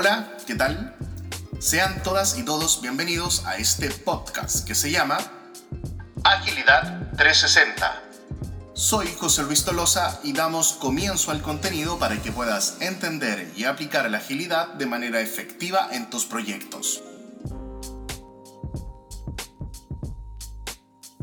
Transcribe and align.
Hola, 0.00 0.36
¿qué 0.46 0.54
tal? 0.54 0.94
Sean 1.58 2.04
todas 2.04 2.38
y 2.38 2.44
todos 2.44 2.80
bienvenidos 2.80 3.44
a 3.46 3.56
este 3.56 3.90
podcast 3.90 4.64
que 4.64 4.76
se 4.76 4.92
llama 4.92 5.18
Agilidad 6.22 7.10
360. 7.16 8.04
Soy 8.74 9.08
José 9.18 9.42
Luis 9.42 9.64
Tolosa 9.64 10.20
y 10.22 10.34
damos 10.34 10.74
comienzo 10.74 11.32
al 11.32 11.42
contenido 11.42 11.98
para 11.98 12.22
que 12.22 12.30
puedas 12.30 12.76
entender 12.78 13.50
y 13.56 13.64
aplicar 13.64 14.08
la 14.08 14.18
agilidad 14.18 14.68
de 14.74 14.86
manera 14.86 15.20
efectiva 15.20 15.88
en 15.90 16.08
tus 16.10 16.26
proyectos. 16.26 17.02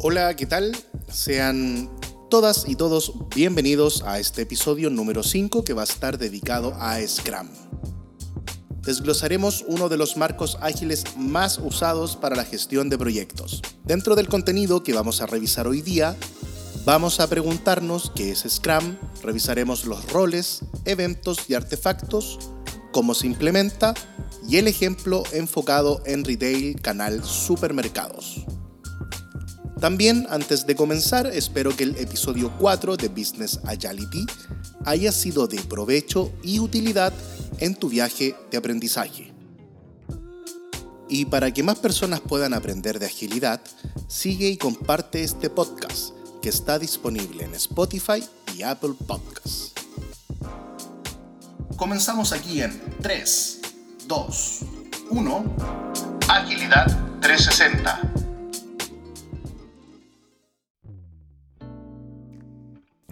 Hola, 0.01 0.35
¿qué 0.35 0.47
tal? 0.47 0.75
Sean 1.07 1.89
todas 2.29 2.67
y 2.67 2.75
todos 2.75 3.13
bienvenidos 3.33 4.03
a 4.05 4.19
este 4.19 4.41
episodio 4.41 4.89
número 4.89 5.23
5 5.23 5.63
que 5.63 5.71
va 5.71 5.83
a 5.83 5.85
estar 5.85 6.17
dedicado 6.17 6.75
a 6.77 6.99
Scrum 7.07 7.47
desglosaremos 8.85 9.65
uno 9.67 9.89
de 9.89 9.97
los 9.97 10.15
marcos 10.15 10.57
ágiles 10.61 11.03
más 11.17 11.57
usados 11.57 12.15
para 12.15 12.35
la 12.35 12.45
gestión 12.45 12.89
de 12.89 12.97
proyectos. 12.97 13.61
Dentro 13.83 14.15
del 14.15 14.27
contenido 14.27 14.83
que 14.83 14.93
vamos 14.93 15.21
a 15.21 15.25
revisar 15.25 15.67
hoy 15.67 15.81
día, 15.81 16.15
vamos 16.85 17.19
a 17.19 17.27
preguntarnos 17.27 18.11
qué 18.15 18.31
es 18.31 18.45
Scrum, 18.47 18.95
revisaremos 19.23 19.85
los 19.85 20.11
roles, 20.11 20.61
eventos 20.85 21.49
y 21.49 21.55
artefactos, 21.55 22.39
cómo 22.91 23.13
se 23.13 23.27
implementa 23.27 23.93
y 24.47 24.57
el 24.57 24.67
ejemplo 24.67 25.23
enfocado 25.33 26.01
en 26.05 26.23
retail 26.23 26.79
canal 26.81 27.23
supermercados. 27.23 28.45
También, 29.79 30.25
antes 30.29 30.65
de 30.65 30.75
comenzar, 30.75 31.27
espero 31.27 31.75
que 31.75 31.83
el 31.83 31.97
episodio 31.97 32.51
4 32.59 32.95
de 32.95 33.09
Business 33.09 33.59
Agility 33.65 34.25
haya 34.85 35.11
sido 35.11 35.47
de 35.47 35.61
provecho 35.61 36.31
y 36.43 36.59
utilidad 36.59 37.13
en 37.59 37.75
tu 37.75 37.89
viaje 37.89 38.35
de 38.49 38.57
aprendizaje. 38.57 39.33
Y 41.09 41.25
para 41.25 41.51
que 41.51 41.61
más 41.61 41.77
personas 41.77 42.21
puedan 42.21 42.53
aprender 42.53 42.99
de 42.99 43.05
agilidad, 43.05 43.61
sigue 44.07 44.47
y 44.47 44.57
comparte 44.57 45.23
este 45.23 45.49
podcast 45.49 46.15
que 46.41 46.49
está 46.49 46.79
disponible 46.79 47.43
en 47.43 47.53
Spotify 47.53 48.23
y 48.55 48.63
Apple 48.63 48.93
Podcasts. 49.05 49.73
Comenzamos 51.75 52.31
aquí 52.31 52.61
en 52.61 52.81
3, 53.01 53.61
2, 54.07 54.59
1. 55.11 55.55
Agilidad 56.29 56.87
360. 57.19 58.24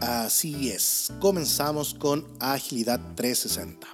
Así 0.06 0.70
es, 0.70 1.14
comenzamos 1.22 1.94
con 1.94 2.28
Agilidad 2.42 3.00
360. 3.16 3.88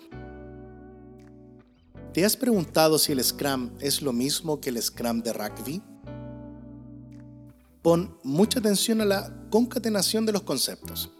¿Te 2.13 2.25
has 2.25 2.35
preguntado 2.35 2.97
si 2.97 3.11
el 3.11 3.23
Scrum 3.23 3.69
es 3.79 4.01
lo 4.01 4.11
mismo 4.11 4.59
que 4.59 4.71
el 4.71 4.81
Scrum 4.81 5.21
de 5.21 5.33
rugby? 5.33 5.83
Pon 7.83 8.17
mucha 8.23 8.57
atención 8.57 9.01
a 9.01 9.05
la 9.05 9.31
concatenación 9.51 10.25
de 10.25 10.31
los 10.31 10.41
conceptos. 10.41 11.11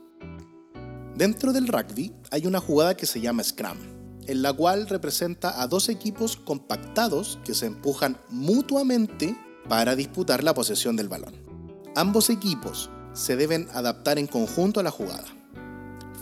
Dentro 1.15 1.53
del 1.53 1.67
rugby 1.67 2.11
hay 2.31 2.47
una 2.47 2.59
jugada 2.59 2.97
que 2.97 3.05
se 3.05 3.21
llama 3.21 3.43
Scrum, 3.43 3.77
en 4.25 4.41
la 4.41 4.53
cual 4.53 4.89
representa 4.89 5.61
a 5.61 5.67
dos 5.67 5.87
equipos 5.89 6.35
compactados 6.35 7.37
que 7.45 7.53
se 7.53 7.67
empujan 7.67 8.17
mutuamente 8.31 9.37
para 9.67 9.95
disputar 9.95 10.43
la 10.43 10.55
posesión 10.55 10.95
del 10.95 11.09
balón. 11.09 11.35
Ambos 11.95 12.31
equipos 12.31 12.89
se 13.19 13.35
deben 13.35 13.67
adaptar 13.73 14.17
en 14.17 14.27
conjunto 14.27 14.79
a 14.79 14.83
la 14.83 14.91
jugada. 14.91 15.25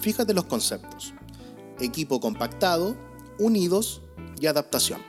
Fíjate 0.01 0.33
los 0.33 0.45
conceptos. 0.45 1.13
Equipo 1.79 2.19
compactado, 2.19 2.97
unidos 3.37 4.01
y 4.41 4.47
adaptación. 4.47 4.99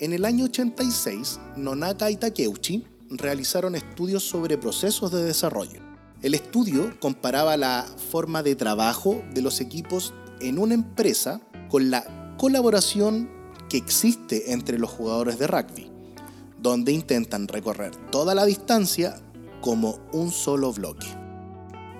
En 0.00 0.14
el 0.14 0.24
año 0.24 0.46
86, 0.46 1.38
Nonaka 1.56 2.10
y 2.10 2.16
Takeuchi 2.16 2.86
realizaron 3.10 3.74
estudios 3.74 4.26
sobre 4.26 4.56
procesos 4.56 5.12
de 5.12 5.22
desarrollo. 5.22 5.82
El 6.22 6.32
estudio 6.32 6.98
comparaba 7.00 7.58
la 7.58 7.86
forma 8.10 8.42
de 8.42 8.56
trabajo 8.56 9.22
de 9.34 9.42
los 9.42 9.60
equipos 9.60 10.14
en 10.40 10.58
una 10.58 10.72
empresa 10.72 11.42
con 11.68 11.90
la 11.90 12.34
colaboración 12.38 13.28
que 13.68 13.76
existe 13.76 14.52
entre 14.52 14.78
los 14.78 14.88
jugadores 14.88 15.38
de 15.38 15.48
rugby, 15.48 15.90
donde 16.62 16.92
intentan 16.92 17.46
recorrer 17.46 17.94
toda 18.10 18.34
la 18.34 18.46
distancia 18.46 19.20
como 19.60 19.98
un 20.12 20.30
solo 20.30 20.72
bloque. 20.72 21.06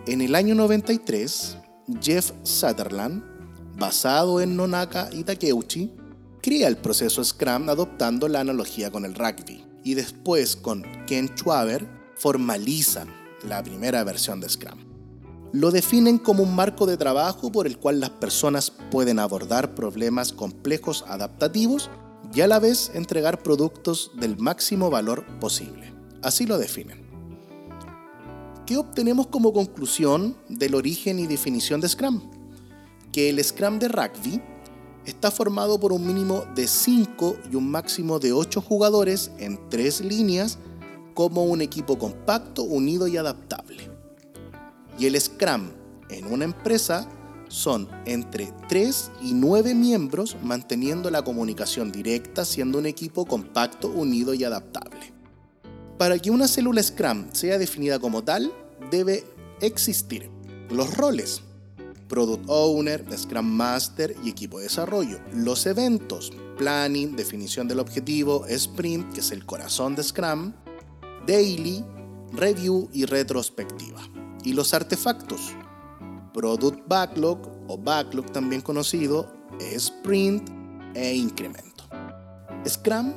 En 0.06 0.20
el 0.20 0.34
año 0.34 0.54
93, 0.54 1.58
Jeff 2.00 2.32
Sutherland 2.42 3.38
basado 3.78 4.40
en 4.40 4.56
Nonaka 4.56 5.08
y 5.12 5.24
Takeuchi, 5.24 5.92
crea 6.42 6.68
el 6.68 6.76
proceso 6.76 7.24
Scrum 7.24 7.68
adoptando 7.68 8.28
la 8.28 8.40
analogía 8.40 8.90
con 8.90 9.04
el 9.04 9.14
rugby. 9.14 9.64
Y 9.84 9.94
después 9.94 10.56
con 10.56 10.84
Ken 11.06 11.30
Schwaber 11.36 11.88
formalizan 12.16 13.08
la 13.46 13.62
primera 13.62 14.02
versión 14.04 14.40
de 14.40 14.48
Scrum. 14.48 14.80
Lo 15.52 15.70
definen 15.70 16.18
como 16.18 16.42
un 16.42 16.54
marco 16.54 16.84
de 16.84 16.98
trabajo 16.98 17.50
por 17.50 17.66
el 17.66 17.78
cual 17.78 18.00
las 18.00 18.10
personas 18.10 18.70
pueden 18.90 19.18
abordar 19.18 19.74
problemas 19.74 20.32
complejos 20.32 21.04
adaptativos 21.08 21.88
y 22.34 22.42
a 22.42 22.48
la 22.48 22.58
vez 22.58 22.90
entregar 22.92 23.42
productos 23.42 24.10
del 24.16 24.36
máximo 24.36 24.90
valor 24.90 25.24
posible. 25.38 25.94
Así 26.22 26.44
lo 26.44 26.58
definen. 26.58 27.07
¿Qué 28.68 28.76
obtenemos 28.76 29.28
como 29.28 29.54
conclusión 29.54 30.36
del 30.50 30.74
origen 30.74 31.18
y 31.18 31.26
definición 31.26 31.80
de 31.80 31.88
Scrum? 31.88 32.20
que 33.12 33.30
el 33.30 33.42
Scrum 33.42 33.78
de 33.78 33.88
rugby 33.88 34.42
está 35.06 35.30
formado 35.30 35.80
por 35.80 35.90
un 35.90 36.06
mínimo 36.06 36.44
de 36.54 36.68
5 36.68 37.36
y 37.50 37.56
un 37.56 37.70
máximo 37.70 38.18
de 38.18 38.34
8 38.34 38.60
jugadores 38.60 39.30
en 39.38 39.58
tres 39.70 40.02
líneas 40.02 40.58
como 41.14 41.44
un 41.44 41.62
equipo 41.62 41.96
compacto, 41.98 42.62
unido 42.62 43.08
y 43.08 43.16
adaptable. 43.16 43.90
Y 44.98 45.06
el 45.06 45.18
Scrum 45.18 45.70
en 46.10 46.30
una 46.30 46.44
empresa 46.44 47.08
son 47.48 47.88
entre 48.04 48.52
3 48.68 49.12
y 49.22 49.32
9 49.32 49.74
miembros 49.74 50.36
manteniendo 50.42 51.10
la 51.10 51.22
comunicación 51.24 51.90
directa 51.90 52.44
siendo 52.44 52.76
un 52.76 52.84
equipo 52.84 53.24
compacto, 53.24 53.88
unido 53.88 54.34
y 54.34 54.44
adaptable. 54.44 55.17
Para 55.98 56.16
que 56.20 56.30
una 56.30 56.46
célula 56.46 56.80
Scrum 56.80 57.26
sea 57.32 57.58
definida 57.58 57.98
como 57.98 58.22
tal, 58.22 58.52
debe 58.88 59.24
existir 59.60 60.30
los 60.70 60.96
roles, 60.96 61.42
Product 62.08 62.44
Owner, 62.46 63.04
Scrum 63.18 63.44
Master 63.44 64.14
y 64.22 64.30
equipo 64.30 64.58
de 64.58 64.64
desarrollo. 64.64 65.18
Los 65.32 65.66
eventos, 65.66 66.32
Planning, 66.56 67.16
definición 67.16 67.66
del 67.66 67.80
objetivo, 67.80 68.46
Sprint, 68.46 69.12
que 69.12 69.20
es 69.20 69.32
el 69.32 69.44
corazón 69.44 69.96
de 69.96 70.04
Scrum, 70.04 70.52
Daily, 71.26 71.84
Review 72.32 72.88
y 72.92 73.04
retrospectiva. 73.04 74.00
Y 74.44 74.52
los 74.52 74.74
artefactos, 74.74 75.52
Product 76.32 76.86
Backlog 76.86 77.40
o 77.66 77.76
Backlog 77.76 78.30
también 78.30 78.60
conocido, 78.60 79.32
Sprint 79.58 80.48
e 80.94 81.16
Incremento. 81.16 81.84
Scrum 82.68 83.12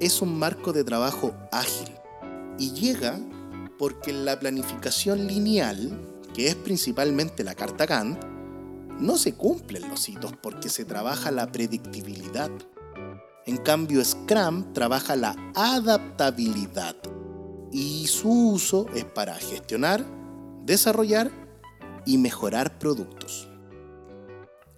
es 0.00 0.20
un 0.20 0.36
marco 0.36 0.72
de 0.72 0.82
trabajo 0.82 1.32
ágil 1.52 1.88
y 2.58 2.72
llega 2.72 3.18
porque 3.78 4.12
la 4.12 4.38
planificación 4.38 5.26
lineal 5.26 6.08
que 6.38 6.46
es 6.46 6.54
principalmente 6.54 7.42
la 7.42 7.56
carta 7.56 7.84
Gantt, 7.84 8.22
no 9.00 9.16
se 9.16 9.34
cumplen 9.34 9.88
los 9.88 10.08
hitos 10.08 10.32
porque 10.40 10.68
se 10.68 10.84
trabaja 10.84 11.32
la 11.32 11.50
predictibilidad. 11.50 12.50
En 13.44 13.56
cambio, 13.56 14.04
Scrum 14.04 14.72
trabaja 14.72 15.16
la 15.16 15.34
adaptabilidad 15.56 16.94
y 17.72 18.06
su 18.06 18.52
uso 18.52 18.86
es 18.94 19.04
para 19.04 19.34
gestionar, 19.34 20.04
desarrollar 20.64 21.30
y 22.04 22.18
mejorar 22.18 22.78
productos. 22.78 23.48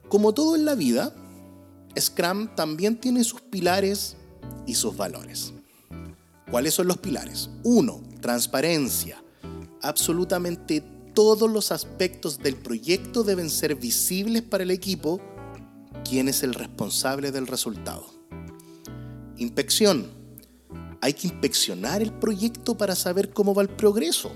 Como 0.09 0.33
todo 0.33 0.57
en 0.57 0.65
la 0.65 0.75
vida, 0.75 1.15
Scrum 1.99 2.55
también 2.55 2.99
tiene 2.99 3.23
sus 3.23 3.43
pilares 3.43 4.17
y 4.67 4.75
sus 4.75 4.97
valores. 4.97 5.53
¿Cuáles 6.51 6.75
son 6.75 6.89
los 6.89 6.99
pilares? 6.99 7.51
Uno, 7.63 8.03
Transparencia. 8.21 9.23
Absolutamente 9.83 10.83
todos 11.15 11.51
los 11.51 11.73
aspectos 11.73 12.39
del 12.39 12.57
proyecto 12.57 13.23
deben 13.23 13.51
ser 13.51 13.75
visibles 13.77 14.43
para 14.43 14.65
el 14.65 14.71
equipo, 14.71 15.21
quién 16.09 16.29
es 16.29 16.43
el 16.43 16.55
responsable 16.55 17.33
del 17.33 17.47
resultado. 17.47 18.07
Inspección. 19.37 20.11
Hay 21.01 21.15
que 21.15 21.29
inspeccionar 21.29 22.03
el 22.03 22.13
proyecto 22.13 22.77
para 22.77 22.95
saber 22.95 23.31
cómo 23.31 23.55
va 23.55 23.63
el 23.63 23.71
progreso. 23.71 24.33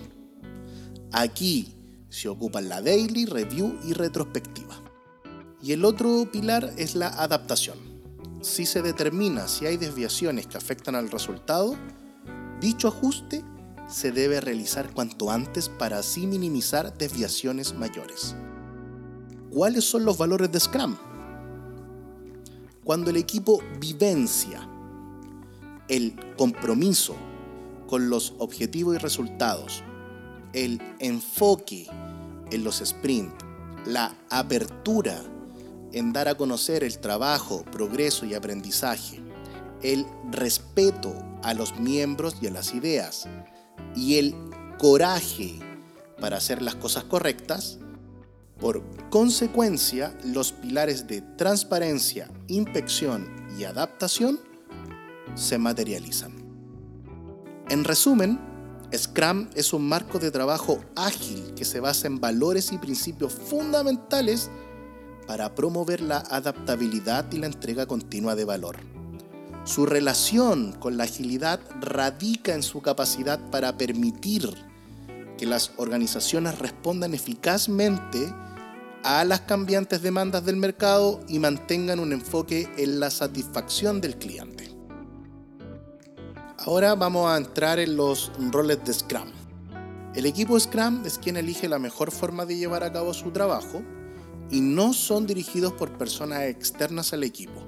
Aquí 1.13 1.75
se 2.09 2.29
ocupan 2.29 2.69
la 2.69 2.81
daily, 2.81 3.27
review 3.27 3.79
y 3.85 3.93
retrospectiva. 3.93 4.83
Y 5.61 5.73
el 5.73 5.85
otro 5.85 6.31
pilar 6.31 6.73
es 6.79 6.95
la 6.95 7.09
adaptación. 7.09 7.79
Si 8.41 8.67
se 8.67 8.83
determina 8.83 9.49
si 9.49 9.67
hay 9.67 9.77
desviaciones 9.77 10.47
que 10.47 10.57
afectan 10.57 10.95
al 10.95 11.11
resultado, 11.11 11.77
dicho 12.65 12.89
ajuste 12.89 13.45
se 13.89 14.11
debe 14.11 14.41
realizar 14.41 14.93
cuanto 14.93 15.31
antes 15.31 15.69
para 15.69 15.99
así 15.99 16.27
minimizar 16.27 16.97
desviaciones 16.97 17.75
mayores. 17.75 18.35
¿Cuáles 19.51 19.85
son 19.85 20.05
los 20.05 20.19
valores 20.19 20.51
de 20.51 20.59
Scrum? 20.59 20.97
cuando 22.85 23.11
el 23.11 23.17
equipo 23.17 23.63
vivencia 23.81 24.69
el 25.89 26.15
compromiso 26.37 27.17
con 27.87 28.09
los 28.09 28.35
objetivos 28.39 28.95
y 28.95 28.99
resultados, 28.99 29.83
el 30.53 30.81
enfoque 30.99 31.87
en 32.51 32.65
los 32.65 32.77
sprints, 32.85 33.45
la 33.87 34.17
apertura 34.31 35.23
en 35.93 36.13
dar 36.13 36.29
a 36.29 36.37
conocer 36.37 36.85
el 36.85 36.99
trabajo, 36.99 37.65
progreso 37.71 38.25
y 38.27 38.35
aprendizaje, 38.35 39.21
el 39.85 40.07
respeto 40.33 41.15
a 41.43 41.55
los 41.55 41.79
miembros 41.79 42.39
y 42.41 42.49
a 42.49 42.51
las 42.51 42.75
ideas 42.75 43.29
y 43.95 44.17
el 44.17 44.35
coraje 44.79 45.61
para 46.21 46.39
hacer 46.39 46.63
las 46.63 46.75
cosas 46.75 47.05
correctas, 47.05 47.79
por 48.59 48.83
consecuencia, 49.11 50.17
los 50.25 50.53
pilares 50.53 51.07
de 51.07 51.21
transparencia, 51.21 52.31
inspección 52.49 53.29
y 53.59 53.65
adaptación 53.65 54.41
se 55.35 55.59
materializan. 55.59 56.33
En 57.69 57.85
resumen, 57.85 58.41
Scrum 58.97 59.49
es 59.55 59.73
un 59.73 59.87
marco 59.87 60.19
de 60.19 60.31
trabajo 60.31 60.81
ágil 60.97 61.53
que 61.55 61.65
se 61.65 61.81
basa 61.81 62.07
en 62.07 62.21
valores 62.21 62.73
y 62.73 62.79
principios 62.79 63.35
fundamentales 63.35 64.51
para 65.27 65.55
promover 65.55 66.01
la 66.01 66.19
adaptabilidad 66.19 67.31
y 67.33 67.39
la 67.39 67.47
entrega 67.47 67.87
continua 67.87 68.35
de 68.35 68.45
valor. 68.45 68.94
Su 69.65 69.87
relación 69.87 70.73
con 70.73 70.99
la 70.99 71.05
agilidad 71.05 71.59
radica 71.81 72.55
en 72.55 72.63
su 72.63 72.83
capacidad 72.83 73.41
para 73.51 73.79
permitir 73.79 74.55
que 75.39 75.47
las 75.47 75.73
organizaciones 75.79 76.59
respondan 76.59 77.15
eficazmente 77.15 78.33
a 79.03 79.25
las 79.25 79.41
cambiantes 79.41 80.03
demandas 80.03 80.45
del 80.45 80.57
mercado 80.57 81.21
y 81.29 81.39
mantengan 81.39 81.99
un 81.99 82.13
enfoque 82.13 82.69
en 82.77 83.01
la 83.01 83.11
satisfacción 83.11 84.03
del 84.03 84.19
cliente. 84.19 84.71
Ahora 86.59 86.95
vamos 86.95 87.31
a 87.31 87.39
entrar 87.39 87.79
en 87.79 87.97
los 87.97 88.33
roles 88.51 88.85
de 88.85 88.93
Scrum. 88.93 89.31
El 90.15 90.27
equipo 90.27 90.61
Scrum 90.61 91.05
es 91.07 91.19
quien 91.19 91.39
elige 91.39 91.69
la 91.69 91.79
mejor 91.79 92.13
forma 92.13 92.45
de 92.45 92.57
llevar 92.57 92.85
a 92.85 92.93
cabo 92.93 93.15
su 93.15 93.31
trabajo 93.31 93.83
y 94.51 94.61
no 94.61 94.93
son 94.93 95.27
dirigidos 95.27 95.73
por 95.73 95.97
personas 95.97 96.43
externas 96.43 97.13
al 97.15 97.25
equipo. 97.25 97.64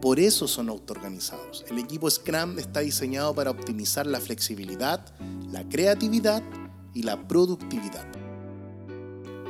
Por 0.00 0.18
eso 0.18 0.48
son 0.48 0.68
autoorganizados. 0.70 1.64
El 1.68 1.78
equipo 1.78 2.08
Scrum 2.10 2.58
está 2.58 2.80
diseñado 2.80 3.34
para 3.34 3.50
optimizar 3.50 4.06
la 4.06 4.20
flexibilidad, 4.20 5.04
la 5.50 5.68
creatividad 5.68 6.42
y 6.94 7.02
la 7.02 7.28
productividad. 7.28 8.06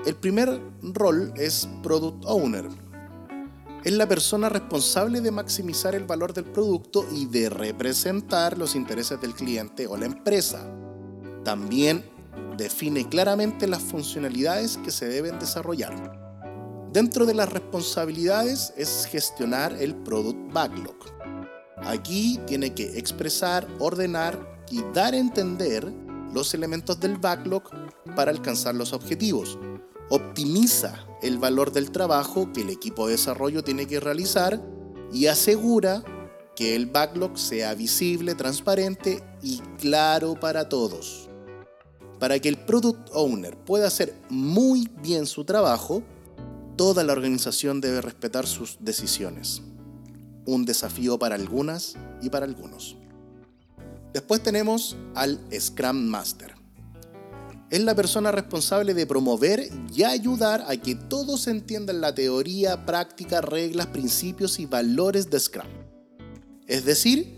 El 0.05 0.17
primer 0.17 0.61
rol 0.83 1.33
es 1.37 1.69
Product 1.83 2.25
Owner, 2.27 2.69
es 3.85 3.93
la 3.93 4.07
persona 4.07 4.51
responsable 4.51 5.23
de 5.23 5.31
maximizar 5.31 5.95
el 5.95 6.05
valor 6.05 6.35
del 6.35 6.45
producto 6.45 7.07
y 7.11 7.25
de 7.25 7.49
representar 7.49 8.59
los 8.59 8.75
intereses 8.75 9.19
del 9.23 9.33
cliente 9.33 9.87
o 9.87 9.97
la 9.97 10.05
empresa. 10.05 10.71
También 11.45 12.05
define 12.59 13.09
claramente 13.09 13.67
las 13.67 13.83
funcionalidades 13.83 14.77
que 14.79 14.91
se 14.91 15.09
deben 15.09 15.39
desarrollar. 15.39 16.20
Dentro 16.93 17.27
de 17.27 17.35
las 17.35 17.53
responsabilidades 17.53 18.73
es 18.77 19.07
gestionar 19.07 19.77
el 19.81 19.95
Product 19.95 20.53
Backlog. 20.53 20.97
Aquí 21.79 22.39
tiene 22.47 22.75
que 22.75 22.99
expresar, 22.99 23.67
ordenar 23.79 24.65
y 24.71 24.83
dar 24.93 25.15
a 25.15 25.19
entender 25.19 25.93
los 26.33 26.55
elementos 26.55 27.01
del 27.01 27.17
backlog 27.17 27.65
para 28.15 28.31
alcanzar 28.31 28.75
los 28.75 28.93
objetivos 28.93 29.59
optimiza 30.11 31.07
el 31.23 31.39
valor 31.39 31.73
del 31.73 31.91
trabajo 31.93 32.53
que 32.53 32.63
el 32.63 32.71
equipo 32.71 33.07
de 33.07 33.13
desarrollo 33.13 33.63
tiene 33.63 33.87
que 33.87 34.01
realizar 34.01 34.61
y 35.13 35.27
asegura 35.27 36.03
que 36.57 36.75
el 36.75 36.87
backlog 36.87 37.39
sea 37.39 37.75
visible, 37.75 38.35
transparente 38.35 39.23
y 39.41 39.59
claro 39.79 40.39
para 40.39 40.69
todos. 40.69 41.29
Para 42.19 42.39
que 42.39 42.49
el 42.49 42.59
product 42.59 43.09
owner 43.15 43.57
pueda 43.57 43.87
hacer 43.87 44.15
muy 44.29 44.91
bien 45.01 45.27
su 45.27 45.45
trabajo, 45.45 46.03
toda 46.81 47.05
la 47.05 47.13
organización 47.13 47.83
debe 47.83 48.01
respetar 48.01 48.47
sus 48.47 48.79
decisiones. 48.81 49.61
Un 50.47 50.65
desafío 50.65 51.19
para 51.19 51.35
algunas 51.35 51.97
y 52.23 52.31
para 52.31 52.47
algunos. 52.47 52.97
Después 54.15 54.43
tenemos 54.43 54.97
al 55.15 55.39
Scrum 55.53 56.07
Master 56.07 56.55
es 57.69 57.83
la 57.83 57.95
persona 57.95 58.33
responsable 58.33 58.95
de 58.95 59.07
promover 59.07 59.69
y 59.95 60.05
ayudar 60.05 60.65
a 60.69 60.77
que 60.79 60.95
todos 60.95 61.49
entiendan 61.49 62.01
la 62.01 62.15
teoría, 62.15 62.87
práctica, 62.87 63.43
reglas, 63.43 63.89
principios 63.89 64.59
y 64.59 64.65
valores 64.65 65.29
de 65.29 65.39
Scrum. 65.39 65.69
Es 66.67 66.87
decir, 66.87 67.37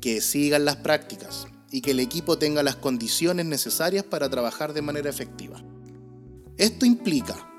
que 0.00 0.20
sigan 0.20 0.64
las 0.64 0.76
prácticas 0.76 1.46
y 1.70 1.80
que 1.80 1.92
el 1.92 2.00
equipo 2.00 2.38
tenga 2.38 2.64
las 2.64 2.74
condiciones 2.74 3.46
necesarias 3.46 4.02
para 4.02 4.28
trabajar 4.28 4.72
de 4.72 4.82
manera 4.82 5.08
efectiva. 5.08 5.62
Esto 6.58 6.84
implica 6.84 7.49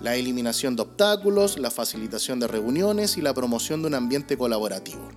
la 0.00 0.16
eliminación 0.16 0.76
de 0.76 0.82
obstáculos, 0.82 1.58
la 1.58 1.70
facilitación 1.70 2.40
de 2.40 2.46
reuniones 2.46 3.16
y 3.16 3.20
la 3.20 3.34
promoción 3.34 3.82
de 3.82 3.88
un 3.88 3.94
ambiente 3.94 4.36
colaborativo. 4.36 5.08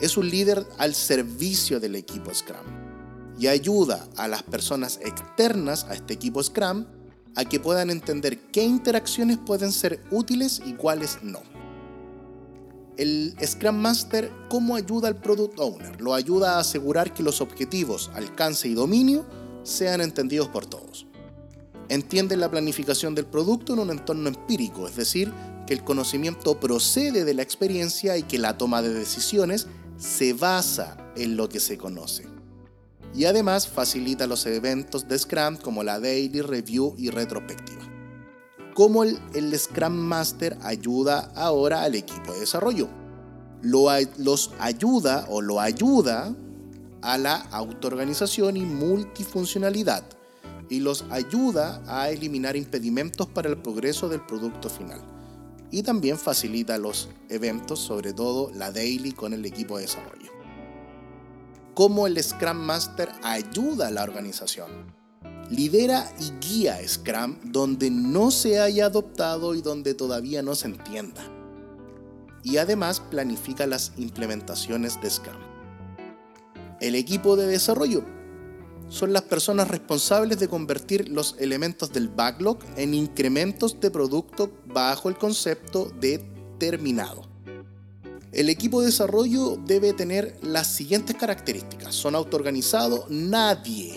Es 0.00 0.16
un 0.16 0.28
líder 0.28 0.66
al 0.78 0.94
servicio 0.94 1.80
del 1.80 1.96
equipo 1.96 2.32
Scrum 2.32 2.66
y 3.38 3.48
ayuda 3.48 4.06
a 4.16 4.28
las 4.28 4.42
personas 4.42 5.00
externas 5.02 5.84
a 5.84 5.94
este 5.94 6.14
equipo 6.14 6.42
Scrum 6.42 6.86
a 7.34 7.44
que 7.44 7.60
puedan 7.60 7.90
entender 7.90 8.38
qué 8.50 8.62
interacciones 8.62 9.38
pueden 9.38 9.72
ser 9.72 10.02
útiles 10.10 10.62
y 10.64 10.74
cuáles 10.74 11.18
no. 11.22 11.40
El 12.96 13.34
Scrum 13.42 13.76
Master, 13.76 14.30
¿cómo 14.48 14.76
ayuda 14.76 15.08
al 15.08 15.16
Product 15.16 15.58
Owner? 15.58 16.00
Lo 16.00 16.14
ayuda 16.14 16.56
a 16.56 16.60
asegurar 16.60 17.14
que 17.14 17.22
los 17.22 17.40
objetivos, 17.40 18.10
alcance 18.14 18.68
y 18.68 18.74
dominio 18.74 19.24
sean 19.62 20.00
entendidos 20.00 20.48
por 20.48 20.66
todos. 20.66 21.06
Entiende 21.92 22.38
la 22.38 22.50
planificación 22.50 23.14
del 23.14 23.26
producto 23.26 23.74
en 23.74 23.80
un 23.80 23.90
entorno 23.90 24.28
empírico, 24.28 24.88
es 24.88 24.96
decir, 24.96 25.30
que 25.66 25.74
el 25.74 25.84
conocimiento 25.84 26.58
procede 26.58 27.26
de 27.26 27.34
la 27.34 27.42
experiencia 27.42 28.16
y 28.16 28.22
que 28.22 28.38
la 28.38 28.56
toma 28.56 28.80
de 28.80 28.94
decisiones 28.94 29.66
se 29.98 30.32
basa 30.32 30.96
en 31.16 31.36
lo 31.36 31.50
que 31.50 31.60
se 31.60 31.76
conoce 31.76 32.24
y 33.14 33.26
además 33.26 33.68
facilita 33.68 34.26
los 34.26 34.46
eventos 34.46 35.06
de 35.06 35.18
Scrum 35.18 35.56
como 35.56 35.82
la 35.82 36.00
Daily 36.00 36.40
Review 36.40 36.94
y 36.96 37.10
retrospectiva. 37.10 37.82
¿Cómo 38.72 39.04
el, 39.04 39.58
Scrum 39.58 39.92
Master 39.92 40.56
ayuda 40.62 41.30
ahora 41.36 41.82
al 41.82 41.94
equipo 41.94 42.32
de 42.32 42.40
desarrollo? 42.40 42.88
los 43.62 44.50
ayuda 44.58 45.26
o 45.28 45.42
lo 45.42 45.60
ayuda 45.60 46.34
a 47.02 47.18
la 47.18 47.34
autoorganización 47.34 48.56
y 48.56 48.62
multifuncionalidad 48.62 50.02
y 50.68 50.80
los 50.80 51.04
ayuda 51.10 51.82
a 51.86 52.10
eliminar 52.10 52.56
impedimentos 52.56 53.26
para 53.28 53.48
el 53.48 53.58
progreso 53.58 54.08
del 54.08 54.20
producto 54.20 54.68
final. 54.70 55.00
Y 55.70 55.82
también 55.82 56.18
facilita 56.18 56.78
los 56.78 57.08
eventos, 57.28 57.80
sobre 57.80 58.12
todo 58.12 58.50
la 58.54 58.70
daily 58.70 59.12
con 59.12 59.32
el 59.32 59.44
equipo 59.44 59.76
de 59.76 59.82
desarrollo 59.82 60.32
cómo 61.74 62.06
el 62.06 62.22
Scrum 62.22 62.58
Master 62.58 63.10
ayuda 63.22 63.88
a 63.88 63.90
la 63.90 64.02
organización. 64.02 64.92
Lidera 65.50 66.10
y 66.18 66.30
guía 66.46 66.78
Scrum 66.86 67.36
donde 67.44 67.90
no 67.90 68.30
se 68.30 68.60
haya 68.60 68.86
adoptado 68.86 69.54
y 69.54 69.62
donde 69.62 69.94
todavía 69.94 70.42
no 70.42 70.54
se 70.54 70.68
entienda. 70.68 71.22
Y 72.42 72.56
además 72.56 73.00
planifica 73.00 73.66
las 73.66 73.92
implementaciones 73.96 75.00
de 75.00 75.10
Scrum. 75.10 75.36
El 76.80 76.94
equipo 76.94 77.36
de 77.36 77.46
desarrollo 77.46 78.04
son 78.88 79.12
las 79.12 79.22
personas 79.22 79.68
responsables 79.68 80.38
de 80.38 80.48
convertir 80.48 81.08
los 81.08 81.36
elementos 81.38 81.92
del 81.92 82.08
backlog 82.08 82.58
en 82.76 82.94
incrementos 82.94 83.80
de 83.80 83.90
producto 83.90 84.50
bajo 84.66 85.08
el 85.08 85.16
concepto 85.16 85.90
de 86.00 86.18
terminado. 86.58 87.22
El 88.32 88.48
equipo 88.48 88.80
de 88.80 88.86
desarrollo 88.86 89.58
debe 89.66 89.92
tener 89.92 90.38
las 90.42 90.66
siguientes 90.68 91.16
características. 91.16 91.94
Son 91.94 92.14
autoorganizados, 92.14 93.10
nadie, 93.10 93.94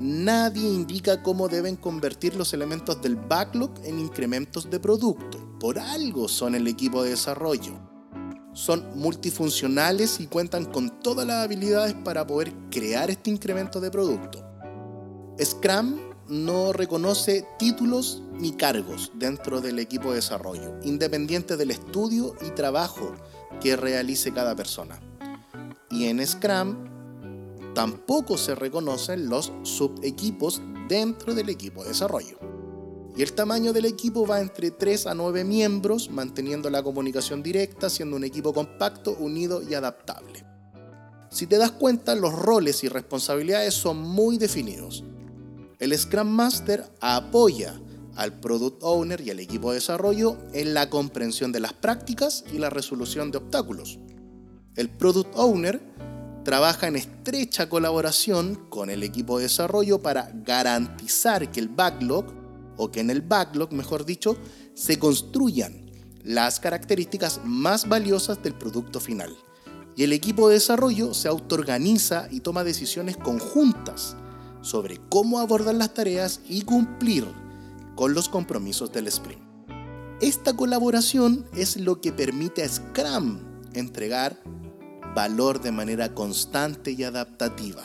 nadie 0.00 0.68
indica 0.68 1.22
cómo 1.22 1.48
deben 1.48 1.76
convertir 1.76 2.36
los 2.36 2.52
elementos 2.52 3.00
del 3.00 3.16
backlog 3.16 3.70
en 3.84 3.98
incrementos 3.98 4.68
de 4.70 4.80
producto. 4.80 5.56
Por 5.58 5.78
algo 5.78 6.28
son 6.28 6.54
el 6.54 6.68
equipo 6.68 7.02
de 7.02 7.10
desarrollo. 7.10 7.93
Son 8.54 8.88
multifuncionales 8.96 10.20
y 10.20 10.26
cuentan 10.26 10.64
con 10.64 11.00
todas 11.00 11.26
las 11.26 11.44
habilidades 11.44 11.94
para 11.94 12.26
poder 12.26 12.52
crear 12.70 13.10
este 13.10 13.30
incremento 13.30 13.80
de 13.80 13.90
producto. 13.90 14.42
Scrum 15.42 15.98
no 16.28 16.72
reconoce 16.72 17.46
títulos 17.58 18.22
ni 18.32 18.52
cargos 18.52 19.12
dentro 19.14 19.60
del 19.60 19.78
equipo 19.78 20.10
de 20.10 20.16
desarrollo, 20.16 20.78
independiente 20.84 21.56
del 21.56 21.72
estudio 21.72 22.34
y 22.46 22.50
trabajo 22.50 23.12
que 23.60 23.76
realice 23.76 24.32
cada 24.32 24.54
persona. 24.54 25.00
Y 25.90 26.06
en 26.06 26.24
Scrum 26.26 26.76
tampoco 27.74 28.38
se 28.38 28.54
reconocen 28.54 29.28
los 29.28 29.52
subequipos 29.62 30.62
dentro 30.88 31.34
del 31.34 31.48
equipo 31.48 31.82
de 31.82 31.88
desarrollo. 31.88 32.38
Y 33.16 33.22
el 33.22 33.32
tamaño 33.32 33.72
del 33.72 33.84
equipo 33.84 34.26
va 34.26 34.40
entre 34.40 34.70
3 34.70 35.06
a 35.06 35.14
9 35.14 35.44
miembros, 35.44 36.10
manteniendo 36.10 36.68
la 36.68 36.82
comunicación 36.82 37.42
directa, 37.42 37.88
siendo 37.88 38.16
un 38.16 38.24
equipo 38.24 38.52
compacto, 38.52 39.16
unido 39.18 39.62
y 39.62 39.74
adaptable. 39.74 40.44
Si 41.30 41.46
te 41.46 41.58
das 41.58 41.72
cuenta, 41.72 42.14
los 42.14 42.32
roles 42.32 42.84
y 42.84 42.88
responsabilidades 42.88 43.74
son 43.74 43.98
muy 43.98 44.38
definidos. 44.38 45.04
El 45.78 45.96
Scrum 45.98 46.28
Master 46.28 46.84
apoya 47.00 47.80
al 48.16 48.38
Product 48.38 48.82
Owner 48.82 49.20
y 49.20 49.30
al 49.30 49.40
equipo 49.40 49.70
de 49.70 49.76
desarrollo 49.76 50.36
en 50.52 50.74
la 50.74 50.90
comprensión 50.90 51.52
de 51.52 51.60
las 51.60 51.72
prácticas 51.72 52.44
y 52.52 52.58
la 52.58 52.70
resolución 52.70 53.30
de 53.30 53.38
obstáculos. 53.38 53.98
El 54.76 54.90
Product 54.90 55.32
Owner 55.34 55.80
trabaja 56.44 56.86
en 56.86 56.96
estrecha 56.96 57.68
colaboración 57.68 58.66
con 58.68 58.90
el 58.90 59.02
equipo 59.02 59.38
de 59.38 59.44
desarrollo 59.44 60.00
para 60.00 60.30
garantizar 60.44 61.50
que 61.50 61.60
el 61.60 61.68
backlog, 61.68 62.26
o 62.76 62.90
que 62.90 63.00
en 63.00 63.10
el 63.10 63.22
backlog, 63.22 63.72
mejor 63.72 64.04
dicho, 64.04 64.36
se 64.74 64.98
construyan 64.98 65.90
las 66.22 66.58
características 66.60 67.40
más 67.44 67.88
valiosas 67.88 68.42
del 68.42 68.54
producto 68.54 69.00
final. 69.00 69.36
Y 69.96 70.02
el 70.02 70.12
equipo 70.12 70.48
de 70.48 70.54
desarrollo 70.54 71.14
se 71.14 71.28
autoorganiza 71.28 72.28
y 72.30 72.40
toma 72.40 72.64
decisiones 72.64 73.16
conjuntas 73.16 74.16
sobre 74.60 74.98
cómo 75.08 75.38
abordar 75.38 75.74
las 75.74 75.94
tareas 75.94 76.40
y 76.48 76.62
cumplir 76.62 77.26
con 77.94 78.14
los 78.14 78.28
compromisos 78.28 78.92
del 78.92 79.06
sprint. 79.06 79.42
Esta 80.20 80.56
colaboración 80.56 81.44
es 81.54 81.76
lo 81.76 82.00
que 82.00 82.12
permite 82.12 82.62
a 82.62 82.68
Scrum 82.68 83.40
entregar 83.74 84.40
valor 85.14 85.60
de 85.60 85.70
manera 85.70 86.14
constante 86.14 86.92
y 86.92 87.04
adaptativa. 87.04 87.82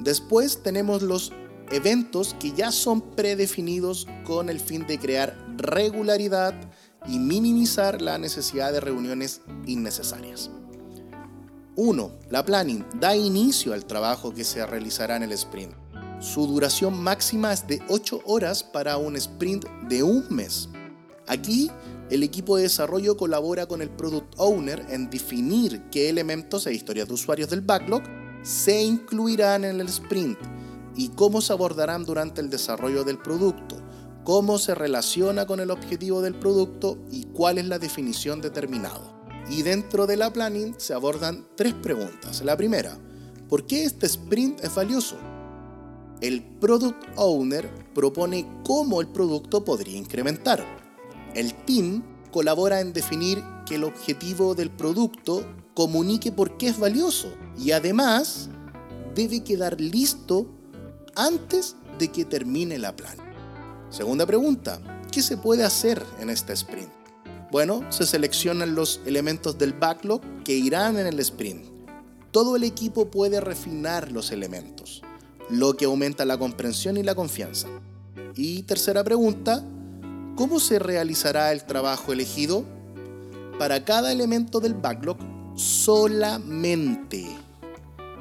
Después 0.00 0.62
tenemos 0.62 1.02
los 1.02 1.32
eventos 1.70 2.34
que 2.38 2.52
ya 2.52 2.72
son 2.72 3.00
predefinidos 3.00 4.06
con 4.24 4.48
el 4.48 4.60
fin 4.60 4.86
de 4.86 4.98
crear 4.98 5.36
regularidad 5.56 6.54
y 7.08 7.18
minimizar 7.18 8.02
la 8.02 8.18
necesidad 8.18 8.72
de 8.72 8.80
reuniones 8.80 9.40
innecesarias. 9.66 10.50
1. 11.76 12.10
La 12.30 12.44
planning 12.44 12.84
da 12.98 13.14
inicio 13.14 13.74
al 13.74 13.84
trabajo 13.84 14.32
que 14.32 14.44
se 14.44 14.64
realizará 14.64 15.16
en 15.16 15.24
el 15.24 15.32
sprint. 15.32 15.72
Su 16.20 16.46
duración 16.46 16.98
máxima 17.02 17.52
es 17.52 17.66
de 17.66 17.82
8 17.88 18.22
horas 18.24 18.62
para 18.62 18.96
un 18.96 19.16
sprint 19.16 19.66
de 19.88 20.02
un 20.02 20.24
mes. 20.30 20.70
Aquí, 21.28 21.70
el 22.08 22.22
equipo 22.22 22.56
de 22.56 22.62
desarrollo 22.62 23.16
colabora 23.16 23.66
con 23.66 23.82
el 23.82 23.90
Product 23.90 24.34
Owner 24.38 24.86
en 24.88 25.10
definir 25.10 25.82
qué 25.90 26.08
elementos 26.08 26.66
e 26.66 26.72
historias 26.72 27.08
de 27.08 27.14
usuarios 27.14 27.50
del 27.50 27.60
backlog 27.60 28.02
se 28.42 28.82
incluirán 28.82 29.64
en 29.64 29.80
el 29.80 29.88
sprint 29.88 30.38
y 30.96 31.10
cómo 31.10 31.40
se 31.40 31.52
abordarán 31.52 32.04
durante 32.04 32.40
el 32.40 32.50
desarrollo 32.50 33.04
del 33.04 33.18
producto, 33.18 33.76
cómo 34.24 34.58
se 34.58 34.74
relaciona 34.74 35.46
con 35.46 35.60
el 35.60 35.70
objetivo 35.70 36.22
del 36.22 36.34
producto 36.34 36.98
y 37.10 37.24
cuál 37.26 37.58
es 37.58 37.66
la 37.66 37.78
definición 37.78 38.40
determinado. 38.40 39.14
Y 39.48 39.62
dentro 39.62 40.06
de 40.06 40.16
la 40.16 40.32
planning 40.32 40.74
se 40.78 40.94
abordan 40.94 41.46
tres 41.54 41.74
preguntas. 41.74 42.42
La 42.42 42.56
primera, 42.56 42.98
¿por 43.48 43.66
qué 43.66 43.84
este 43.84 44.06
sprint 44.06 44.64
es 44.64 44.74
valioso? 44.74 45.16
El 46.20 46.42
Product 46.42 47.04
Owner 47.16 47.70
propone 47.94 48.48
cómo 48.64 49.00
el 49.00 49.08
producto 49.08 49.64
podría 49.64 49.98
incrementar. 49.98 50.64
El 51.34 51.54
team 51.64 52.02
colabora 52.32 52.80
en 52.80 52.92
definir 52.92 53.44
que 53.66 53.74
el 53.74 53.84
objetivo 53.84 54.54
del 54.54 54.70
producto 54.70 55.44
comunique 55.74 56.32
por 56.32 56.56
qué 56.56 56.68
es 56.68 56.78
valioso 56.80 57.28
y 57.58 57.72
además 57.72 58.48
debe 59.14 59.44
quedar 59.44 59.80
listo 59.80 60.55
antes 61.16 61.76
de 61.98 62.08
que 62.08 62.24
termine 62.24 62.78
la 62.78 62.94
plan. 62.94 63.16
Segunda 63.90 64.26
pregunta, 64.26 64.80
¿qué 65.10 65.22
se 65.22 65.36
puede 65.36 65.64
hacer 65.64 66.04
en 66.20 66.30
este 66.30 66.52
sprint? 66.52 66.90
Bueno, 67.50 67.80
se 67.90 68.06
seleccionan 68.06 68.74
los 68.74 69.00
elementos 69.06 69.58
del 69.58 69.72
backlog 69.72 70.20
que 70.44 70.54
irán 70.54 70.98
en 70.98 71.06
el 71.06 71.18
sprint. 71.20 71.64
Todo 72.30 72.56
el 72.56 72.64
equipo 72.64 73.10
puede 73.10 73.40
refinar 73.40 74.12
los 74.12 74.30
elementos 74.30 75.02
lo 75.48 75.76
que 75.76 75.84
aumenta 75.84 76.24
la 76.24 76.38
comprensión 76.38 76.96
y 76.96 77.02
la 77.02 77.14
confianza. 77.14 77.68
Y 78.34 78.62
tercera 78.62 79.04
pregunta, 79.04 79.64
¿cómo 80.34 80.60
se 80.60 80.78
realizará 80.78 81.52
el 81.52 81.64
trabajo 81.64 82.12
elegido? 82.12 82.64
Para 83.58 83.84
cada 83.84 84.12
elemento 84.12 84.60
del 84.60 84.74
backlog, 84.74 85.16
solamente 85.54 87.26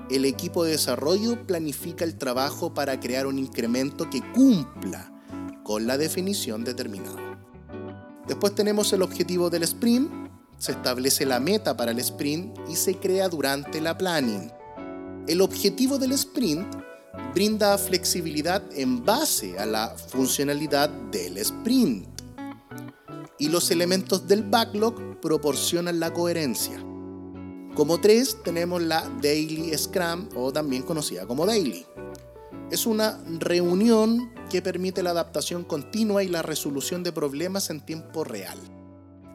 el 0.09 0.25
equipo 0.25 0.63
de 0.63 0.71
desarrollo 0.71 1.45
planifica 1.47 2.05
el 2.05 2.15
trabajo 2.17 2.73
para 2.73 2.99
crear 2.99 3.25
un 3.25 3.39
incremento 3.39 4.09
que 4.09 4.21
cumpla 4.33 5.11
con 5.63 5.87
la 5.87 5.97
definición 5.97 6.63
determinada. 6.63 7.39
Después 8.27 8.53
tenemos 8.55 8.91
el 8.93 9.01
objetivo 9.01 9.49
del 9.49 9.63
sprint, 9.63 10.11
se 10.57 10.71
establece 10.71 11.25
la 11.25 11.39
meta 11.39 11.75
para 11.75 11.91
el 11.91 11.99
sprint 11.99 12.57
y 12.69 12.75
se 12.75 12.97
crea 12.97 13.29
durante 13.29 13.81
la 13.81 13.97
planning. 13.97 14.51
El 15.27 15.41
objetivo 15.41 15.97
del 15.97 16.11
sprint 16.13 16.67
brinda 17.33 17.77
flexibilidad 17.77 18.63
en 18.73 19.03
base 19.03 19.57
a 19.59 19.65
la 19.65 19.89
funcionalidad 19.89 20.89
del 20.89 21.37
sprint. 21.39 22.07
Y 23.37 23.49
los 23.49 23.71
elementos 23.71 24.27
del 24.27 24.43
backlog 24.43 25.19
proporcionan 25.19 25.99
la 25.99 26.13
coherencia. 26.13 26.81
Como 27.75 27.99
tres 27.99 28.37
tenemos 28.41 28.81
la 28.81 29.01
Daily 29.21 29.77
Scrum 29.77 30.29
o 30.33 30.53
también 30.53 30.83
conocida 30.83 31.27
como 31.27 31.45
Daily. 31.45 31.85
Es 32.71 32.85
una 32.85 33.21
reunión 33.39 34.31
que 34.49 34.61
permite 34.61 35.03
la 35.03 35.09
adaptación 35.09 35.65
continua 35.65 36.23
y 36.23 36.29
la 36.29 36.41
resolución 36.41 37.03
de 37.03 37.11
problemas 37.11 37.69
en 37.69 37.85
tiempo 37.85 38.23
real. 38.23 38.57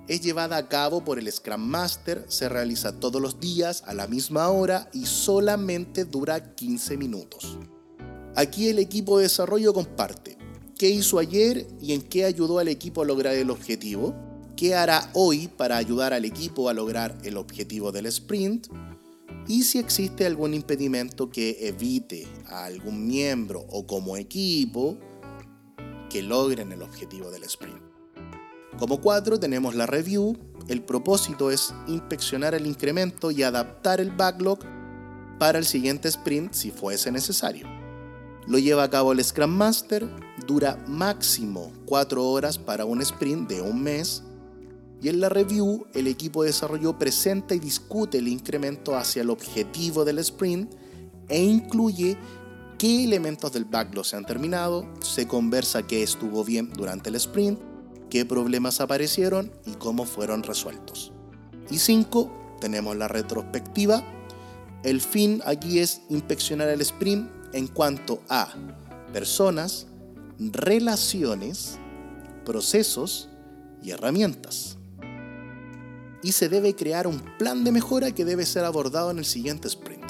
Es 0.09 0.23
llevada 0.23 0.57
a 0.57 0.69
cabo 0.69 1.05
por 1.05 1.19
el 1.19 1.31
Scrum 1.31 1.61
Master, 1.61 2.25
se 2.29 2.49
realiza 2.49 2.99
todos 2.99 3.21
los 3.21 3.41
días 3.41 3.83
a 3.87 3.93
la 3.93 4.07
misma 4.07 4.49
hora 4.49 4.89
y 4.95 5.05
solamente 5.05 6.07
dura 6.07 6.55
15 6.55 6.97
minutos. 6.97 7.59
Aquí 8.37 8.71
el 8.71 8.79
equipo 8.79 9.19
de 9.19 9.25
desarrollo 9.25 9.75
comparte 9.75 10.39
qué 10.79 10.89
hizo 10.89 11.19
ayer 11.19 11.67
y 11.79 11.93
en 11.93 12.01
qué 12.01 12.25
ayudó 12.25 12.59
al 12.59 12.69
equipo 12.69 13.03
a 13.03 13.05
lograr 13.05 13.35
el 13.35 13.51
objetivo, 13.51 14.15
qué 14.61 14.75
hará 14.75 15.09
hoy 15.15 15.49
para 15.49 15.79
ayudar 15.79 16.13
al 16.13 16.27
equipo 16.27 16.69
a 16.69 16.75
lograr 16.75 17.17
el 17.23 17.39
objetivo 17.39 17.93
del 17.93 18.05
sprint 18.05 18.67
y 19.49 19.63
si 19.63 19.79
existe 19.79 20.27
algún 20.27 20.53
impedimento 20.53 21.31
que 21.31 21.67
evite 21.67 22.29
a 22.45 22.67
algún 22.67 23.07
miembro 23.07 23.65
o 23.71 23.87
como 23.87 24.19
equipo 24.19 24.99
que 26.11 26.21
logren 26.21 26.73
el 26.73 26.83
objetivo 26.83 27.31
del 27.31 27.45
sprint. 27.45 27.81
Como 28.79 29.01
cuatro 29.01 29.41
tenemos 29.41 29.75
la 29.75 29.87
review. 29.87 30.37
El 30.69 30.83
propósito 30.83 31.51
es 31.51 31.73
inspeccionar 31.87 32.55
el 32.55 32.67
incremento 32.67 33.31
y 33.31 33.43
adaptar 33.43 33.99
el 33.99 34.11
backlog 34.11 34.59
para 35.39 35.59
el 35.59 35.65
siguiente 35.65 36.09
sprint 36.09 36.53
si 36.53 36.71
fuese 36.71 37.11
necesario. 37.11 37.67
Lo 38.47 38.59
lleva 38.59 38.83
a 38.83 38.91
cabo 38.91 39.13
el 39.13 39.25
Scrum 39.25 39.53
Master, 39.53 40.07
dura 40.47 40.77
máximo 40.87 41.73
4 41.87 42.29
horas 42.29 42.59
para 42.59 42.85
un 42.85 43.01
sprint 43.01 43.49
de 43.49 43.63
un 43.63 43.83
mes 43.83 44.23
y 45.03 45.09
en 45.09 45.21
la 45.21 45.29
review 45.29 45.87
el 45.95 46.07
equipo 46.07 46.43
de 46.43 46.49
desarrollo 46.49 46.99
presenta 46.99 47.55
y 47.55 47.59
discute 47.59 48.19
el 48.19 48.29
incremento 48.29 48.97
hacia 48.97 49.23
el 49.23 49.31
objetivo 49.31 50.05
del 50.05 50.19
sprint 50.19 50.75
e 51.29 51.43
incluye 51.43 52.17
qué 52.79 53.05
elementos 53.05 53.53
del 53.53 53.65
backlog 53.65 54.05
se 54.05 54.17
han 54.17 54.25
terminado, 54.25 54.87
se 55.01 55.27
conversa 55.27 55.87
qué 55.87 56.03
estuvo 56.03 56.45
bien 56.45 56.71
durante 56.73 57.09
el 57.09 57.15
sprint, 57.17 57.61
qué 58.11 58.25
problemas 58.25 58.81
aparecieron 58.81 59.53
y 59.67 59.73
cómo 59.73 60.05
fueron 60.05 60.43
resueltos. 60.43 61.13
Y 61.71 61.79
5. 61.79 62.59
Tenemos 62.61 62.97
la 62.97 63.09
retrospectiva. 63.09 64.03
El 64.83 65.01
fin 65.01 65.41
aquí 65.47 65.79
es 65.79 66.03
inspeccionar 66.09 66.69
el 66.69 66.81
sprint 66.81 67.31
en 67.53 67.69
cuanto 67.69 68.23
a 68.29 68.53
personas, 69.13 69.87
relaciones, 70.39 71.79
procesos 72.45 73.29
y 73.83 73.91
herramientas. 73.91 74.80
Y 76.23 76.33
se 76.33 76.49
debe 76.49 76.75
crear 76.75 77.07
un 77.07 77.21
plan 77.39 77.65
de 77.65 77.73
mejora 77.73 78.13
que 78.13 78.25
debe 78.25 78.45
ser 78.45 78.65
abordado 78.65 79.11
en 79.11 79.19
el 79.19 79.25
siguiente 79.25 79.69
sprint. 79.69 80.05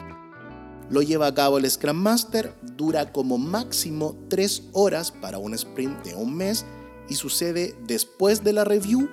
Lo 0.91 1.03
lleva 1.03 1.29
a 1.29 1.35
cabo 1.35 1.59
el 1.59 1.71
Scrum 1.71 1.97
Master, 1.97 2.57
dura 2.77 3.13
como 3.13 3.39
máximo 3.39 4.17
3 4.29 4.71
horas 4.73 5.13
para 5.13 5.39
un 5.39 5.55
sprint 5.55 6.05
de 6.05 6.17
un 6.17 6.37
mes 6.37 6.67
y 7.09 7.15
sucede 7.15 7.77
después 7.87 8.43
de 8.43 8.53
la 8.53 8.65
review 8.65 9.09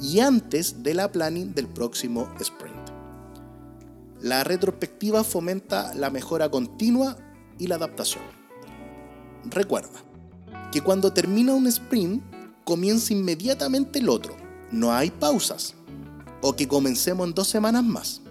y 0.00 0.20
antes 0.20 0.82
de 0.82 0.94
la 0.94 1.12
planning 1.12 1.54
del 1.54 1.68
próximo 1.68 2.28
sprint. 2.40 2.76
La 4.20 4.44
retrospectiva 4.44 5.24
fomenta 5.24 5.94
la 5.94 6.10
mejora 6.10 6.50
continua 6.50 7.16
y 7.58 7.68
la 7.68 7.76
adaptación. 7.76 8.24
Recuerda 9.44 9.98
que 10.72 10.80
cuando 10.80 11.12
termina 11.12 11.54
un 11.54 11.66
sprint, 11.68 12.22
comienza 12.64 13.12
inmediatamente 13.12 14.00
el 14.00 14.08
otro. 14.08 14.36
No 14.70 14.92
hay 14.92 15.10
pausas. 15.10 15.74
O 16.42 16.54
que 16.54 16.66
comencemos 16.66 17.26
en 17.26 17.34
dos 17.34 17.48
semanas 17.48 17.84
más. 17.84 18.22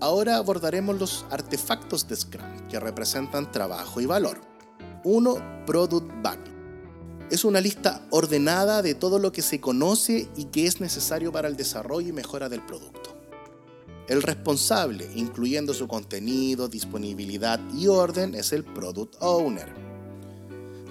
Ahora 0.00 0.36
abordaremos 0.36 0.98
los 0.98 1.24
artefactos 1.30 2.08
de 2.08 2.16
Scrum 2.16 2.68
que 2.68 2.80
representan 2.80 3.52
trabajo 3.52 4.00
y 4.00 4.06
valor. 4.06 4.40
1. 5.04 5.64
Product 5.66 6.10
Backlog. 6.22 6.52
Es 7.30 7.44
una 7.44 7.60
lista 7.60 8.04
ordenada 8.10 8.82
de 8.82 8.94
todo 8.94 9.18
lo 9.18 9.32
que 9.32 9.42
se 9.42 9.60
conoce 9.60 10.28
y 10.36 10.46
que 10.46 10.66
es 10.66 10.80
necesario 10.80 11.32
para 11.32 11.48
el 11.48 11.56
desarrollo 11.56 12.08
y 12.08 12.12
mejora 12.12 12.48
del 12.48 12.60
producto. 12.66 13.16
El 14.08 14.22
responsable, 14.22 15.08
incluyendo 15.14 15.72
su 15.72 15.86
contenido, 15.86 16.68
disponibilidad 16.68 17.60
y 17.72 17.86
orden, 17.86 18.34
es 18.34 18.52
el 18.52 18.64
Product 18.64 19.14
Owner. 19.20 19.72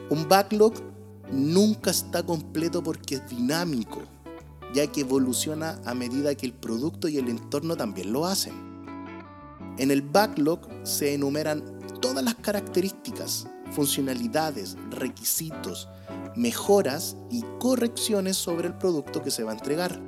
Un 0.10 0.28
backlog 0.28 0.74
nunca 1.32 1.92
está 1.92 2.24
completo 2.24 2.82
porque 2.82 3.16
es 3.16 3.30
dinámico, 3.30 4.02
ya 4.74 4.88
que 4.88 5.02
evoluciona 5.02 5.80
a 5.86 5.94
medida 5.94 6.36
que 6.36 6.46
el 6.46 6.54
producto 6.54 7.08
y 7.08 7.18
el 7.18 7.30
entorno 7.30 7.76
también 7.76 8.14
lo 8.14 8.26
hacen. 8.26 8.54
En 9.78 9.92
el 9.92 10.02
backlog 10.02 10.60
se 10.84 11.14
enumeran 11.14 11.64
todas 12.02 12.24
las 12.24 12.36
características, 12.36 13.48
funcionalidades, 13.72 14.78
requisitos, 14.90 15.88
mejoras 16.36 17.16
y 17.30 17.44
correcciones 17.60 18.38
sobre 18.38 18.68
el 18.68 18.74
producto 18.76 19.22
que 19.22 19.32
se 19.32 19.44
va 19.44 19.52
a 19.52 19.56
entregar. 19.56 20.00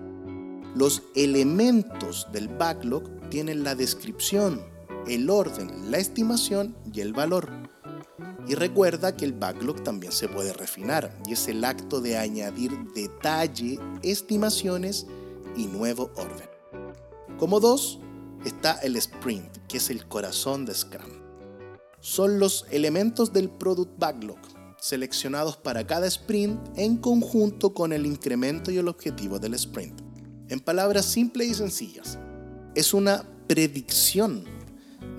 Los 0.76 1.04
elementos 1.16 2.28
del 2.32 2.48
backlog 2.48 3.04
tienen 3.30 3.64
la 3.64 3.76
descripción, 3.76 4.62
el 5.08 5.30
orden, 5.30 5.92
la 5.92 5.98
estimación 5.98 6.76
y 6.94 7.02
el 7.02 7.14
valor. 7.14 7.63
Y 8.48 8.56
recuerda 8.56 9.16
que 9.16 9.26
el 9.26 9.34
backlog 9.34 9.84
también 9.84 10.12
se 10.12 10.28
puede 10.28 10.54
refinar 10.54 11.18
y 11.28 11.34
es 11.34 11.48
el 11.48 11.64
acto 11.64 12.02
de 12.02 12.18
añadir 12.18 12.72
detalle, 12.94 13.80
estimaciones 14.02 15.08
y 15.56 15.68
nuevo 15.68 16.12
orden. 16.16 16.50
Como 17.38 17.60
dos, 17.60 18.00
está 18.46 18.74
el 18.80 18.96
sprint, 18.98 19.58
que 19.68 19.78
es 19.78 19.90
el 19.90 20.08
corazón 20.08 20.66
de 20.66 20.74
Scrum. 20.74 21.12
Son 22.02 22.38
los 22.38 22.66
elementos 22.70 23.32
del 23.32 23.50
product 23.50 23.98
backlog 23.98 24.40
seleccionados 24.84 25.56
para 25.56 25.88
cada 25.88 26.08
sprint 26.08 26.60
en 26.76 26.98
conjunto 26.98 27.74
con 27.74 27.94
el 27.94 28.06
incremento 28.06 28.70
y 28.70 28.78
el 28.78 28.90
objetivo 28.90 29.40
del 29.40 29.54
sprint. 29.54 30.02
En 30.50 30.60
palabras 30.60 31.06
simples 31.06 31.48
y 31.48 31.54
sencillas, 31.54 32.20
es 32.76 32.94
una 32.94 33.24
predicción 33.48 34.44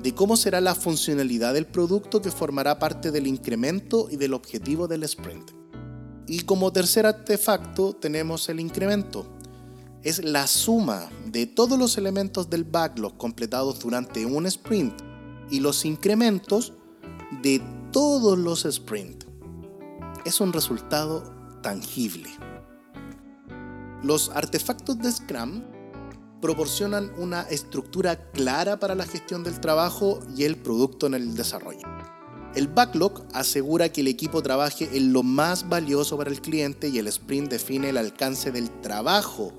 de 0.05 0.15
cómo 0.15 0.37
será 0.37 0.61
la 0.61 0.75
funcionalidad 0.75 1.55
del 1.55 1.67
producto 1.67 2.21
que 2.21 2.31
formará 2.31 2.79
parte 2.79 3.11
del 3.11 3.27
incremento 3.27 4.09
y 4.11 4.17
del 4.17 4.35
objetivo 4.35 4.87
del 4.87 5.03
sprint. 5.05 5.51
Y 6.29 6.43
como 6.43 6.73
tercer 6.73 7.07
artefacto 7.07 7.95
tenemos 7.95 8.51
el 8.51 8.61
incremento. 8.61 9.27
Es 10.03 10.23
la 10.23 10.47
suma 10.47 11.09
de 11.25 11.47
todos 11.47 11.79
los 11.79 11.97
elementos 11.97 12.51
del 12.51 12.65
backlog 12.65 13.17
completados 13.17 13.81
durante 13.81 14.27
un 14.27 14.45
sprint 14.45 14.95
y 15.51 15.61
los 15.61 15.87
incrementos 15.87 16.75
de 17.43 17.63
todos 17.91 18.39
los 18.39 18.67
sprints 18.71 19.25
es 20.27 20.41
un 20.41 20.53
resultado 20.53 21.23
tangible. 21.63 22.29
Los 24.03 24.31
artefactos 24.31 24.99
de 24.99 25.13
Scrum 25.13 25.63
proporcionan 26.45 27.11
una 27.17 27.41
estructura 27.41 28.31
clara 28.33 28.79
para 28.79 28.95
la 28.95 29.07
gestión 29.07 29.43
del 29.45 29.61
trabajo 29.61 30.21
y 30.37 30.45
el 30.45 30.59
producto 30.59 31.07
en 31.07 31.15
el 31.15 31.35
desarrollo. 31.35 31.89
El 32.55 32.69
backlog 32.69 33.25
asegura 33.33 33.89
que 33.89 34.03
el 34.03 34.09
equipo 34.09 34.43
trabaje 34.43 34.91
en 34.93 35.15
lo 35.15 35.23
más 35.23 35.71
valioso 35.71 36.19
para 36.19 36.29
el 36.29 36.43
cliente 36.43 36.91
y 36.91 36.99
el 36.99 37.07
sprint 37.07 37.51
define 37.51 37.89
el 37.89 37.97
alcance 37.97 38.53
del 38.53 38.69
trabajo 38.83 39.55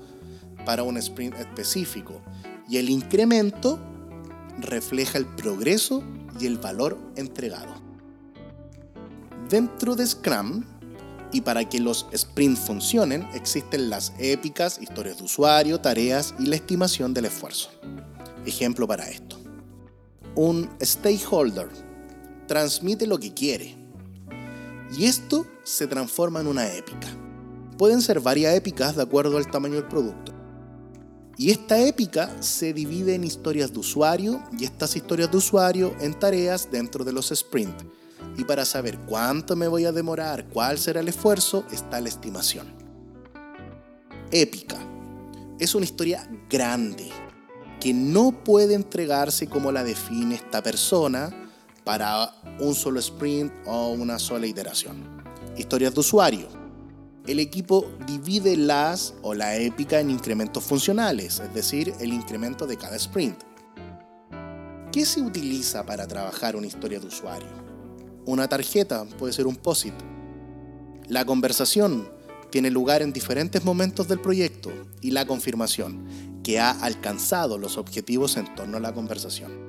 para 0.64 0.84
un 0.84 0.96
sprint 0.96 1.34
específico. 1.34 2.22
Y 2.68 2.76
el 2.76 2.88
incremento 2.88 3.80
refleja 4.60 5.18
el 5.18 5.26
progreso 5.26 6.04
y 6.38 6.46
el 6.46 6.56
valor 6.56 7.00
entregado. 7.16 7.74
Dentro 9.50 9.96
de 9.96 10.06
Scrum, 10.06 10.62
y 11.36 11.42
para 11.42 11.68
que 11.68 11.80
los 11.80 12.06
sprints 12.16 12.60
funcionen, 12.60 13.28
existen 13.34 13.90
las 13.90 14.14
épicas, 14.18 14.78
historias 14.80 15.18
de 15.18 15.24
usuario, 15.24 15.78
tareas 15.78 16.34
y 16.38 16.46
la 16.46 16.56
estimación 16.56 17.12
del 17.12 17.26
esfuerzo. 17.26 17.68
Ejemplo 18.46 18.88
para 18.88 19.06
esto. 19.10 19.36
Un 20.34 20.70
stakeholder 20.82 21.68
transmite 22.46 23.06
lo 23.06 23.18
que 23.18 23.34
quiere. 23.34 23.76
Y 24.96 25.04
esto 25.04 25.46
se 25.62 25.86
transforma 25.86 26.40
en 26.40 26.46
una 26.46 26.72
épica. 26.72 27.08
Pueden 27.76 28.00
ser 28.00 28.20
varias 28.20 28.54
épicas 28.54 28.96
de 28.96 29.02
acuerdo 29.02 29.36
al 29.36 29.50
tamaño 29.50 29.74
del 29.74 29.88
producto. 29.88 30.32
Y 31.36 31.50
esta 31.50 31.78
épica 31.86 32.34
se 32.40 32.72
divide 32.72 33.14
en 33.14 33.24
historias 33.24 33.74
de 33.74 33.80
usuario 33.80 34.42
y 34.58 34.64
estas 34.64 34.96
historias 34.96 35.30
de 35.30 35.36
usuario 35.36 35.94
en 36.00 36.18
tareas 36.18 36.70
dentro 36.70 37.04
de 37.04 37.12
los 37.12 37.28
sprints 37.28 37.84
y 38.36 38.44
para 38.44 38.64
saber 38.64 38.98
cuánto 39.00 39.56
me 39.56 39.68
voy 39.68 39.84
a 39.84 39.92
demorar, 39.92 40.46
cuál 40.48 40.78
será 40.78 41.00
el 41.00 41.08
esfuerzo, 41.08 41.64
está 41.70 42.00
la 42.00 42.08
estimación. 42.08 42.66
Épica. 44.30 44.76
Es 45.58 45.74
una 45.74 45.84
historia 45.84 46.28
grande 46.50 47.08
que 47.80 47.94
no 47.94 48.32
puede 48.44 48.74
entregarse 48.74 49.46
como 49.46 49.72
la 49.72 49.84
define 49.84 50.34
esta 50.34 50.62
persona 50.62 51.30
para 51.84 52.32
un 52.58 52.74
solo 52.74 52.98
sprint 53.00 53.52
o 53.64 53.90
una 53.90 54.18
sola 54.18 54.46
iteración. 54.46 55.22
Historias 55.56 55.94
de 55.94 56.00
usuario. 56.00 56.48
El 57.26 57.40
equipo 57.40 57.90
divide 58.06 58.56
las 58.56 59.14
o 59.22 59.34
la 59.34 59.56
épica 59.56 60.00
en 60.00 60.10
incrementos 60.10 60.62
funcionales, 60.62 61.40
es 61.40 61.52
decir, 61.54 61.94
el 61.98 62.12
incremento 62.12 62.66
de 62.66 62.76
cada 62.76 62.96
sprint. 62.96 63.38
¿Qué 64.92 65.04
se 65.04 65.20
utiliza 65.20 65.84
para 65.84 66.06
trabajar 66.06 66.56
una 66.56 66.66
historia 66.66 67.00
de 67.00 67.06
usuario? 67.06 67.65
Una 68.26 68.48
tarjeta, 68.48 69.04
puede 69.18 69.32
ser 69.32 69.46
un 69.46 69.56
POSIT. 69.56 69.94
La 71.08 71.24
conversación 71.24 72.08
tiene 72.50 72.70
lugar 72.70 73.00
en 73.00 73.12
diferentes 73.12 73.64
momentos 73.64 74.08
del 74.08 74.20
proyecto 74.20 74.70
y 75.00 75.12
la 75.12 75.26
confirmación, 75.26 76.42
que 76.42 76.58
ha 76.60 76.70
alcanzado 76.70 77.58
los 77.58 77.76
objetivos 77.76 78.36
en 78.36 78.52
torno 78.54 78.76
a 78.76 78.80
la 78.80 78.92
conversación. 78.92 79.66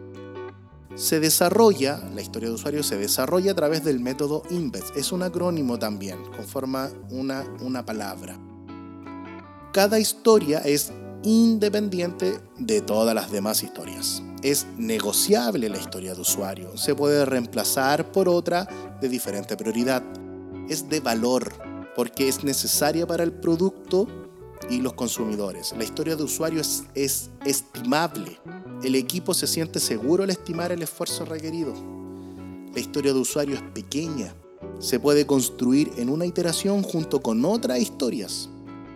Se 0.96 1.20
desarrolla, 1.20 2.02
la 2.16 2.22
historia 2.22 2.50
de 2.50 2.56
usuario 2.56 2.82
se 2.82 2.98
desarrolla 2.98 3.52
a 3.52 3.56
través 3.56 3.84
del 3.84 4.00
método 4.00 4.42
INVEST. 4.50 4.98
Es 4.98 5.12
un 5.12 5.22
acrónimo 5.22 5.78
también, 5.78 6.18
conforma 6.36 6.90
una, 7.12 7.46
una 7.62 7.86
palabra. 7.86 8.40
Cada 9.72 10.00
historia 10.00 10.60
es 10.60 10.92
independiente 11.24 12.40
de 12.58 12.82
todas 12.82 13.14
las 13.14 13.32
demás 13.32 13.62
historias 13.62 14.24
es 14.44 14.68
negociable 14.78 15.70
la 15.70 15.78
historia 15.78 16.14
de 16.14 16.22
usuario, 16.22 16.78
se 16.78 16.96
puede 16.96 17.26
reemplazar 17.26 18.12
por 18.12 18.30
otra 18.30 18.68
de 19.02 19.10
diferente 19.10 19.58
prioridad. 19.58 20.04
Es 20.70 20.90
de 20.90 21.00
valor 21.00 21.54
porque 21.96 22.28
es 22.28 22.44
necesaria 22.44 23.08
para 23.08 23.24
el 23.24 23.34
producto 23.34 24.08
y 24.70 24.82
los 24.82 24.94
consumidores. 24.94 25.74
La 25.78 25.84
historia 25.84 26.16
de 26.16 26.24
usuario 26.24 26.62
es, 26.62 26.84
es 26.94 27.30
estimable. 27.46 28.40
El 28.84 28.96
equipo 28.96 29.34
se 29.34 29.48
siente 29.48 29.80
seguro 29.80 30.24
al 30.24 30.30
estimar 30.30 30.72
el 30.72 30.84
esfuerzo 30.84 31.26
requerido. 31.26 31.74
La 32.74 32.80
historia 32.80 33.14
de 33.14 33.20
usuario 33.20 33.56
es 33.56 33.62
pequeña. 33.74 34.36
Se 34.80 35.00
puede 35.00 35.26
construir 35.26 35.92
en 35.98 36.10
una 36.10 36.26
iteración 36.26 36.84
junto 36.84 37.22
con 37.22 37.44
otras 37.46 37.80
historias. 37.80 38.50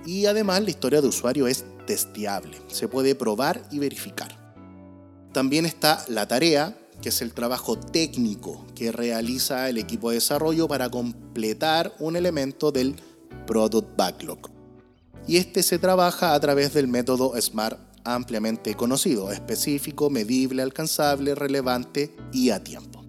Y 0.06 0.26
además 0.26 0.62
la 0.62 0.70
historia 0.70 1.02
de 1.02 1.08
usuario 1.08 1.48
es 1.48 1.66
testeable. 1.88 2.58
Se 2.68 2.88
puede 2.88 3.16
probar 3.16 3.68
y 3.72 3.80
verificar. 3.80 4.41
También 5.32 5.66
está 5.66 6.04
la 6.10 6.28
tarea, 6.28 6.78
que 7.02 7.10
es 7.10 7.22
el 7.22 7.34
trabajo 7.34 7.78
técnico 7.78 8.66
que 8.76 8.92
realiza 8.92 9.70
el 9.70 9.78
equipo 9.78 10.10
de 10.10 10.16
desarrollo 10.16 10.68
para 10.68 10.90
completar 10.90 11.94
un 12.00 12.16
elemento 12.16 12.72
del 12.72 12.96
Product 13.48 13.96
Backlog. 13.96 14.50
Y 15.28 15.38
este 15.38 15.64
se 15.64 15.80
trabaja 15.80 16.34
a 16.34 16.40
través 16.40 16.74
del 16.74 16.88
método 16.88 17.34
SMART 17.40 17.80
ampliamente 18.04 18.76
conocido, 18.76 19.32
específico, 19.32 20.10
medible, 20.10 20.64
alcanzable, 20.64 21.36
relevante 21.36 22.16
y 22.34 22.50
a 22.50 22.64
tiempo. 22.64 23.06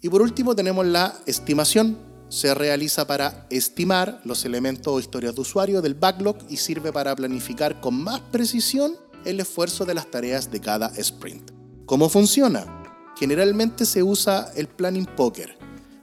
Y 0.00 0.08
por 0.08 0.22
último 0.22 0.54
tenemos 0.54 0.86
la 0.86 1.14
estimación. 1.26 1.98
Se 2.28 2.54
realiza 2.54 3.06
para 3.06 3.46
estimar 3.50 4.20
los 4.24 4.44
elementos 4.44 4.92
o 4.92 4.98
historias 4.98 5.34
de 5.34 5.42
usuario 5.42 5.82
del 5.82 5.94
backlog 5.94 6.38
y 6.48 6.56
sirve 6.56 6.92
para 6.92 7.14
planificar 7.14 7.80
con 7.80 8.02
más 8.02 8.20
precisión 8.20 8.94
el 9.24 9.40
esfuerzo 9.40 9.84
de 9.84 9.94
las 9.94 10.10
tareas 10.10 10.50
de 10.50 10.60
cada 10.60 10.88
sprint. 10.96 11.50
¿Cómo 11.86 12.08
funciona? 12.08 12.82
Generalmente 13.18 13.84
se 13.84 14.02
usa 14.02 14.50
el 14.56 14.68
planning 14.68 15.06
poker, 15.06 15.56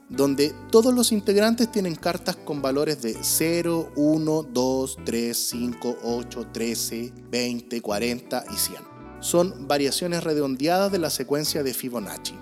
donde 0.08 0.54
todos 0.70 0.92
los 0.92 1.12
integrantes 1.12 1.70
tienen 1.70 1.94
cartas 1.94 2.36
con 2.36 2.62
valores 2.62 3.02
de 3.02 3.16
0, 3.20 3.92
1, 3.96 4.42
2, 4.52 4.98
3, 5.04 5.36
5, 5.36 5.96
8, 6.02 6.46
13, 6.52 7.12
20, 7.30 7.80
40 7.80 8.44
y 8.52 8.56
100. 8.56 8.82
Son 9.20 9.68
variaciones 9.68 10.24
redondeadas 10.24 10.90
de 10.90 10.98
la 10.98 11.10
secuencia 11.10 11.62
de 11.62 11.74
Fibonacci. 11.74 12.34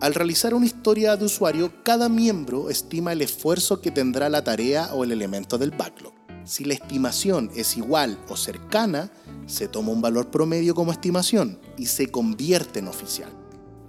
Al 0.00 0.12
realizar 0.12 0.52
una 0.52 0.66
historia 0.66 1.16
de 1.16 1.24
usuario, 1.24 1.72
cada 1.82 2.10
miembro 2.10 2.68
estima 2.68 3.12
el 3.12 3.22
esfuerzo 3.22 3.80
que 3.80 3.90
tendrá 3.90 4.28
la 4.28 4.44
tarea 4.44 4.90
o 4.92 5.04
el 5.04 5.12
elemento 5.12 5.56
del 5.56 5.70
backlog. 5.70 6.12
Si 6.44 6.64
la 6.64 6.74
estimación 6.74 7.50
es 7.56 7.76
igual 7.78 8.18
o 8.28 8.36
cercana, 8.36 9.10
se 9.46 9.68
toma 9.68 9.92
un 9.92 10.02
valor 10.02 10.30
promedio 10.30 10.74
como 10.74 10.92
estimación 10.92 11.58
y 11.78 11.86
se 11.86 12.10
convierte 12.10 12.80
en 12.80 12.88
oficial. 12.88 13.30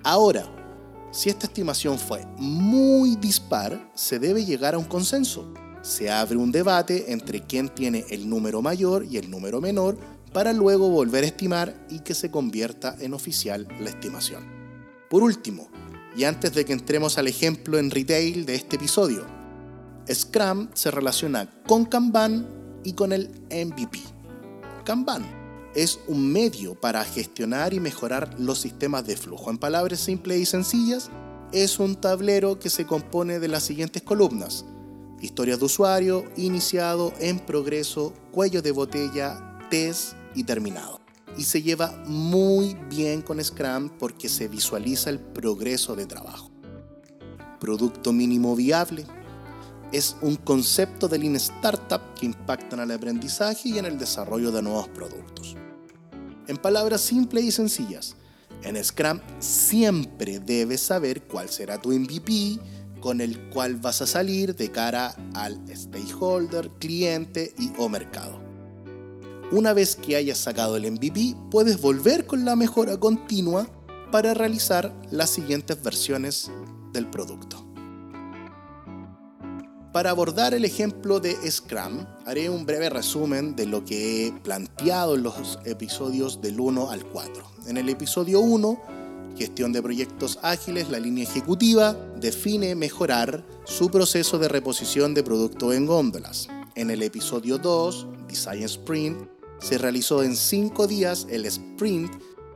Ahora, 0.04 0.46
si 1.12 1.30
esta 1.30 1.48
estimación 1.48 1.98
fue 1.98 2.26
muy 2.38 3.16
dispar, 3.16 3.92
se 3.96 4.20
debe 4.20 4.46
llegar 4.46 4.76
a 4.76 4.78
un 4.78 4.86
consenso. 4.86 5.52
Se 5.82 6.12
abre 6.12 6.38
un 6.38 6.52
debate 6.52 7.12
entre 7.12 7.42
quién 7.42 7.70
tiene 7.70 8.06
el 8.10 8.30
número 8.30 8.62
mayor 8.62 9.06
y 9.06 9.18
el 9.18 9.30
número 9.30 9.62
menor 9.62 9.98
para 10.34 10.54
luego 10.54 10.90
volver 10.90 11.24
a 11.24 11.28
estimar 11.28 11.88
y 11.90 12.00
que 12.00 12.14
se 12.14 12.30
convierta 12.30 12.96
en 13.00 13.14
oficial 13.14 13.68
la 13.80 13.90
estimación. 13.90 14.46
Por 15.10 15.24
último, 15.24 15.70
y 16.16 16.26
antes 16.26 16.54
de 16.54 16.66
que 16.66 16.74
entremos 16.74 17.18
al 17.18 17.28
ejemplo 17.28 17.78
en 17.78 17.90
retail 17.90 18.46
de 18.46 18.56
este 18.56 18.76
episodio, 18.76 19.26
Scrum 20.12 20.70
se 20.74 20.92
relaciona 20.92 21.50
con 21.66 21.86
Kanban 21.86 22.48
y 22.84 22.94
con 22.94 23.14
el 23.14 23.30
MVP. 23.50 24.00
Kanban 24.84 25.37
es 25.78 26.00
un 26.08 26.32
medio 26.32 26.74
para 26.74 27.04
gestionar 27.04 27.72
y 27.72 27.80
mejorar 27.80 28.34
los 28.40 28.60
sistemas 28.60 29.06
de 29.06 29.16
flujo. 29.16 29.52
En 29.52 29.60
palabras 29.60 30.00
simples 30.00 30.40
y 30.40 30.46
sencillas, 30.48 31.12
es 31.52 31.78
un 31.78 31.96
tablero 31.96 32.58
que 32.58 32.72
se 32.72 32.88
compone 32.88 33.38
de 33.38 33.48
las 33.48 33.62
siguientes 33.62 34.02
columnas. 34.02 34.66
Historias 35.22 35.60
de 35.60 35.66
usuario, 35.66 36.26
iniciado, 36.36 37.14
en 37.20 37.38
progreso, 37.38 38.12
cuello 38.32 38.64
de 38.64 38.72
botella, 38.72 39.60
test 39.70 40.14
y 40.34 40.46
terminado. 40.46 41.00
Y 41.38 41.44
se 41.44 41.62
lleva 41.62 41.92
muy 42.08 42.76
bien 42.90 43.22
con 43.22 43.44
Scrum 43.44 43.90
porque 44.00 44.30
se 44.30 44.48
visualiza 44.48 45.12
el 45.12 45.20
progreso 45.20 45.96
de 45.96 46.08
trabajo. 46.08 46.50
Producto 47.60 48.12
mínimo 48.12 48.56
viable. 48.56 49.06
Es 49.92 50.16
un 50.22 50.38
concepto 50.38 51.08
de 51.08 51.20
Lean 51.20 51.36
Startup 51.36 52.02
que 52.20 52.26
impacta 52.26 52.76
en 52.76 52.82
el 52.82 52.92
aprendizaje 52.92 53.70
y 53.70 53.78
en 53.78 53.86
el 53.86 54.00
desarrollo 54.00 54.52
de 54.52 54.64
nuevos 54.64 54.88
productos. 54.88 55.56
En 56.48 56.58
palabras 56.58 57.02
simples 57.02 57.44
y 57.44 57.52
sencillas, 57.52 58.16
en 58.64 58.82
Scrum 58.84 59.20
siempre 59.40 60.40
debes 60.40 60.82
saber 60.82 61.24
cuál 61.24 61.50
será 61.50 61.82
tu 61.82 61.92
MVP 61.92 62.60
con 63.02 63.22
el 63.22 63.50
cual 63.50 63.76
vas 63.76 64.02
a 64.02 64.08
salir 64.08 64.56
de 64.56 64.72
cara 64.72 65.16
al 65.34 65.60
stakeholder, 65.76 66.70
cliente 66.80 67.54
y 67.58 67.72
o 67.78 67.90
mercado. 67.90 68.42
Una 69.52 69.74
vez 69.74 69.96
que 69.96 70.16
hayas 70.16 70.38
sacado 70.38 70.78
el 70.78 70.92
MVP, 70.92 71.36
puedes 71.52 71.80
volver 71.80 72.26
con 72.26 72.44
la 72.44 72.56
mejora 72.56 72.98
continua 72.98 73.68
para 74.12 74.34
realizar 74.34 74.94
las 75.12 75.30
siguientes 75.30 75.82
versiones 75.82 76.50
del 76.94 77.10
producto. 77.10 77.67
Para 79.94 80.12
abordar 80.12 80.54
el 80.54 80.66
ejemplo 80.66 81.20
de 81.20 81.36
Scrum, 81.50 82.06
haré 82.26 82.50
un 82.50 82.66
breve 82.66 82.90
resumen 82.90 83.56
de 83.56 83.66
lo 83.66 83.84
que 83.86 84.28
he 84.28 84.32
planteado 84.32 85.16
en 85.16 85.24
los 85.24 85.60
episodios 85.66 86.42
del 86.42 86.60
1 86.60 86.92
al 86.92 87.06
4. 87.06 87.44
En 87.68 87.78
el 87.78 87.90
episodio 87.90 88.42
1, 88.42 88.80
gestión 89.38 89.72
de 89.72 89.82
proyectos 89.82 90.40
ágiles, 90.44 90.90
la 90.90 91.00
línea 91.00 91.24
ejecutiva 91.24 91.94
define 92.20 92.76
mejorar 92.76 93.46
su 93.66 93.90
proceso 93.90 94.38
de 94.38 94.50
reposición 94.50 95.14
de 95.14 95.24
producto 95.24 95.74
en 95.74 95.86
góndolas. 95.86 96.48
En 96.76 96.92
el 96.92 97.02
episodio 97.02 97.58
2, 97.58 98.08
Design 98.28 98.64
Sprint, 98.64 99.18
se 99.60 99.78
realizó 99.78 100.22
en 100.22 100.36
5 100.36 100.86
días 100.86 101.26
el 101.30 101.46
sprint 101.46 102.12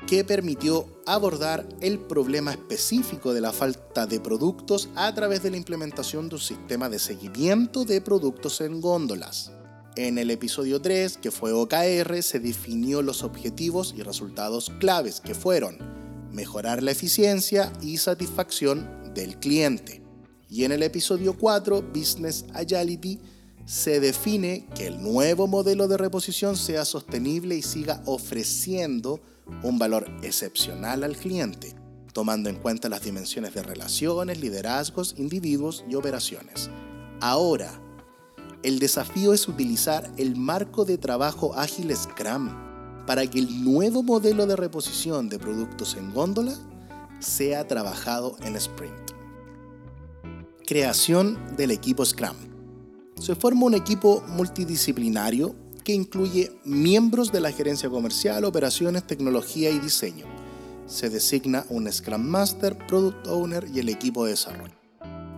que 0.07 0.23
permitió 0.23 0.87
abordar 1.05 1.67
el 1.79 1.99
problema 1.99 2.51
específico 2.51 3.33
de 3.33 3.41
la 3.41 3.51
falta 3.51 4.05
de 4.05 4.19
productos 4.19 4.89
a 4.95 5.13
través 5.13 5.43
de 5.43 5.51
la 5.51 5.57
implementación 5.57 6.29
de 6.29 6.35
un 6.35 6.41
sistema 6.41 6.89
de 6.89 6.99
seguimiento 6.99 7.85
de 7.85 8.01
productos 8.01 8.61
en 8.61 8.81
góndolas. 8.81 9.51
En 9.95 10.17
el 10.17 10.31
episodio 10.31 10.81
3, 10.81 11.17
que 11.17 11.31
fue 11.31 11.51
OKR, 11.51 12.23
se 12.23 12.39
definió 12.39 13.01
los 13.01 13.23
objetivos 13.23 13.93
y 13.97 14.03
resultados 14.03 14.71
claves 14.79 15.19
que 15.19 15.35
fueron 15.35 15.77
mejorar 16.31 16.81
la 16.81 16.91
eficiencia 16.91 17.73
y 17.81 17.97
satisfacción 17.97 19.13
del 19.13 19.37
cliente. 19.37 20.01
Y 20.49 20.63
en 20.63 20.71
el 20.71 20.83
episodio 20.83 21.37
4, 21.37 21.81
Business 21.93 22.45
Agility, 22.53 23.19
se 23.65 23.99
define 23.99 24.67
que 24.75 24.87
el 24.87 25.01
nuevo 25.01 25.47
modelo 25.47 25.87
de 25.87 25.97
reposición 25.97 26.57
sea 26.57 26.83
sostenible 26.85 27.55
y 27.55 27.61
siga 27.61 28.01
ofreciendo 28.05 29.21
un 29.63 29.79
valor 29.79 30.09
excepcional 30.23 31.03
al 31.03 31.15
cliente, 31.15 31.75
tomando 32.13 32.49
en 32.49 32.57
cuenta 32.57 32.89
las 32.89 33.03
dimensiones 33.03 33.53
de 33.53 33.63
relaciones, 33.63 34.39
liderazgos, 34.39 35.15
individuos 35.17 35.83
y 35.89 35.95
operaciones. 35.95 36.69
Ahora, 37.19 37.71
el 38.63 38.79
desafío 38.79 39.33
es 39.33 39.47
utilizar 39.47 40.11
el 40.17 40.35
marco 40.35 40.85
de 40.85 40.97
trabajo 40.97 41.55
ágil 41.55 41.95
Scrum 41.95 42.49
para 43.05 43.25
que 43.25 43.39
el 43.39 43.63
nuevo 43.63 44.03
modelo 44.03 44.45
de 44.45 44.55
reposición 44.55 45.29
de 45.29 45.39
productos 45.39 45.95
en 45.95 46.13
góndola 46.13 46.53
sea 47.19 47.67
trabajado 47.67 48.35
en 48.43 48.55
sprint. 48.55 49.11
Creación 50.65 51.37
del 51.57 51.71
equipo 51.71 52.05
Scrum. 52.05 52.35
Se 53.19 53.35
forma 53.35 53.65
un 53.65 53.73
equipo 53.73 54.23
multidisciplinario 54.27 55.55
que 55.83 55.93
incluye 55.93 56.51
miembros 56.63 57.31
de 57.31 57.39
la 57.41 57.51
gerencia 57.51 57.89
comercial, 57.89 58.45
operaciones, 58.45 59.05
tecnología 59.05 59.69
y 59.69 59.79
diseño. 59.79 60.25
Se 60.85 61.09
designa 61.09 61.65
un 61.69 61.91
Scrum 61.91 62.21
Master, 62.21 62.77
Product 62.87 63.27
Owner 63.27 63.65
y 63.73 63.79
el 63.79 63.89
equipo 63.89 64.25
de 64.25 64.31
desarrollo. 64.31 64.75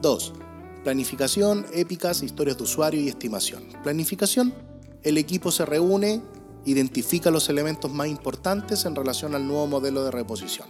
2. 0.01 0.33
Planificación, 0.83 1.65
épicas, 1.73 2.23
historias 2.23 2.57
de 2.57 2.63
usuario 2.63 3.01
y 3.01 3.07
estimación. 3.07 3.63
Planificación. 3.83 4.53
El 5.03 5.17
equipo 5.17 5.51
se 5.51 5.65
reúne, 5.65 6.21
identifica 6.65 7.31
los 7.31 7.49
elementos 7.49 7.91
más 7.91 8.07
importantes 8.07 8.85
en 8.85 8.95
relación 8.95 9.35
al 9.35 9.47
nuevo 9.47 9.67
modelo 9.67 10.03
de 10.03 10.11
reposición. 10.11 10.67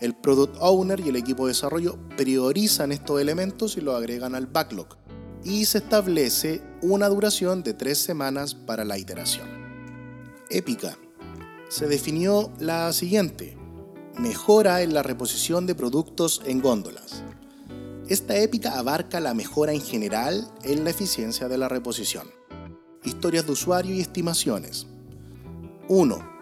El 0.00 0.14
Product 0.14 0.56
Owner 0.60 1.00
y 1.00 1.08
el 1.08 1.16
equipo 1.16 1.46
de 1.46 1.52
desarrollo 1.52 1.98
priorizan 2.16 2.92
estos 2.92 3.20
elementos 3.20 3.76
y 3.76 3.80
los 3.80 3.96
agregan 3.96 4.34
al 4.34 4.46
backlog 4.46 4.96
y 5.44 5.64
se 5.64 5.78
establece 5.78 6.62
una 6.82 7.08
duración 7.08 7.62
de 7.62 7.74
tres 7.74 7.98
semanas 7.98 8.54
para 8.54 8.84
la 8.84 8.98
iteración. 8.98 9.48
Épica. 10.50 10.96
Se 11.68 11.86
definió 11.86 12.50
la 12.58 12.92
siguiente. 12.92 13.56
Mejora 14.16 14.82
en 14.82 14.94
la 14.94 15.02
reposición 15.02 15.66
de 15.66 15.74
productos 15.74 16.40
en 16.46 16.60
góndolas. 16.60 17.22
Esta 18.08 18.36
épica 18.36 18.78
abarca 18.78 19.20
la 19.20 19.34
mejora 19.34 19.72
en 19.72 19.82
general 19.82 20.50
en 20.62 20.84
la 20.84 20.90
eficiencia 20.90 21.48
de 21.48 21.58
la 21.58 21.68
reposición. 21.68 22.26
Historias 23.04 23.44
de 23.44 23.52
usuario 23.52 23.94
y 23.94 24.00
estimaciones. 24.00 24.86
1. 25.88 26.38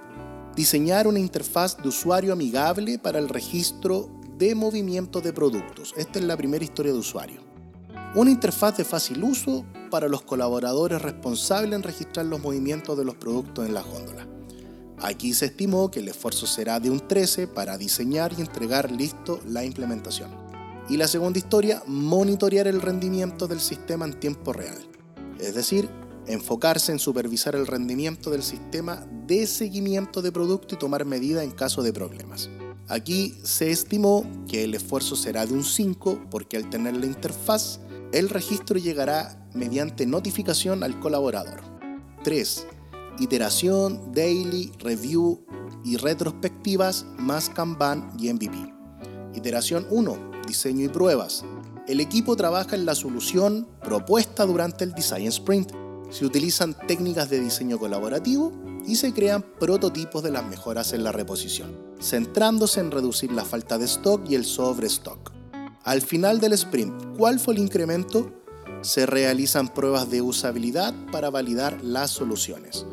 Diseñar 0.55 1.09
una 1.09 1.19
interfaz 1.19 1.77
de 1.83 1.89
usuario 1.89 2.33
amigable 2.33 2.99
para 2.99 3.19
el 3.19 3.29
registro 3.29 4.09
de 4.39 4.55
movimiento 4.55 5.21
de 5.21 5.33
productos. 5.33 5.93
Esta 5.97 6.19
es 6.19 6.25
la 6.25 6.37
primera 6.37 6.65
historia 6.65 6.93
de 6.93 6.99
usuario. 6.99 7.46
Una 8.17 8.31
interfaz 8.31 8.79
de 8.79 8.85
fácil 8.87 9.23
uso 9.25 9.67
para 9.91 10.09
los 10.09 10.23
colaboradores 10.23 11.03
responsables 11.03 11.75
en 11.75 11.83
registrar 11.83 12.25
los 12.25 12.41
movimientos 12.41 12.97
de 12.97 13.05
los 13.05 13.17
productos 13.17 13.67
en 13.67 13.75
la 13.75 13.83
góndola. 13.83 14.27
Aquí 15.03 15.35
se 15.35 15.45
estimó 15.45 15.91
que 15.91 16.01
el 16.01 16.09
esfuerzo 16.09 16.47
será 16.47 16.81
de 16.81 16.89
un 16.89 17.07
13 17.07 17.47
para 17.47 17.77
diseñar 17.77 18.33
y 18.33 18.41
entregar 18.41 18.91
listo 18.91 19.39
la 19.47 19.67
implementación. 19.67 20.31
Y 20.89 20.97
la 20.97 21.09
segunda 21.09 21.39
historia, 21.39 21.83
monitorear 21.87 22.67
el 22.67 22.81
rendimiento 22.81 23.47
del 23.49 23.61
sistema 23.61 24.07
en 24.07 24.19
tiempo 24.19 24.55
real. 24.55 24.79
Es 25.39 25.55
decir, 25.55 25.87
enfocarse 26.27 26.93
en 26.93 26.99
supervisar 26.99 27.55
el 27.55 27.67
rendimiento 27.67 28.31
del 28.31 28.43
sistema 28.43 29.07
de 29.27 29.47
seguimiento 29.47 30.23
de 30.23 30.33
producto 30.33 30.75
y 30.75 30.79
tomar 30.79 31.05
medidas 31.05 31.45
en 31.45 31.51
caso 31.51 31.83
de 31.83 31.93
problemas. 31.93 32.49
Aquí 32.89 33.37
se 33.43 33.71
estimó 33.71 34.25
que 34.49 34.65
el 34.65 34.75
esfuerzo 34.75 35.17
será 35.17 35.45
de 35.45 35.53
un 35.53 35.65
5 35.65 36.29
porque 36.31 36.57
al 36.57 36.71
tener 36.71 36.97
la 36.97 37.05
interfaz 37.05 37.81
el 38.13 38.29
registro 38.29 38.79
llegará 38.79 39.49
mediante 39.55 40.07
notificación 40.07 40.83
al 40.83 40.99
colaborador. 41.01 41.61
3. 42.25 42.67
Iteración, 43.19 44.13
daily, 44.13 44.73
review 44.79 45.45
y 45.85 45.97
retrospectivas 45.97 47.07
más 47.19 47.49
Kanban 47.49 48.13
y 48.19 48.33
MVP. 48.33 48.75
Iteración 49.35 49.87
1. 49.91 50.31
Diseño 50.47 50.85
y 50.85 50.89
pruebas. 50.89 51.45
El 51.87 52.01
equipo 52.01 52.37
trabaja 52.37 52.75
en 52.75 52.85
la 52.85 52.95
solución 52.95 53.69
propuesta 53.83 54.45
durante 54.45 54.85
el 54.85 54.93
Design 54.93 55.29
Sprint. 55.29 55.73
Se 56.11 56.25
utilizan 56.25 56.75
técnicas 56.87 57.31
de 57.31 57.41
diseño 57.41 57.79
colaborativo 57.79 58.53
y 58.87 58.97
se 58.97 59.13
crean 59.13 59.45
prototipos 59.59 60.23
de 60.23 60.31
las 60.31 60.45
mejoras 60.47 60.93
en 60.93 61.05
la 61.05 61.13
reposición, 61.13 61.77
centrándose 62.01 62.81
en 62.81 62.91
reducir 62.91 63.33
la 63.33 63.45
falta 63.45 63.79
de 63.79 63.85
stock 63.87 64.29
y 64.29 64.35
el 64.35 64.45
sobrestock. 64.45 65.36
Al 65.87 66.03
final 66.03 66.41
del 66.41 66.53
sprint, 66.55 67.17
¿cuál 67.17 67.39
fue 67.39 67.55
el 67.55 67.61
incremento? 67.61 68.33
Se 68.83 69.07
realizan 69.07 69.73
pruebas 69.73 70.11
de 70.11 70.21
usabilidad 70.21 70.93
para 71.13 71.31
validar 71.31 71.79
las 71.85 72.11
soluciones. 72.11 72.85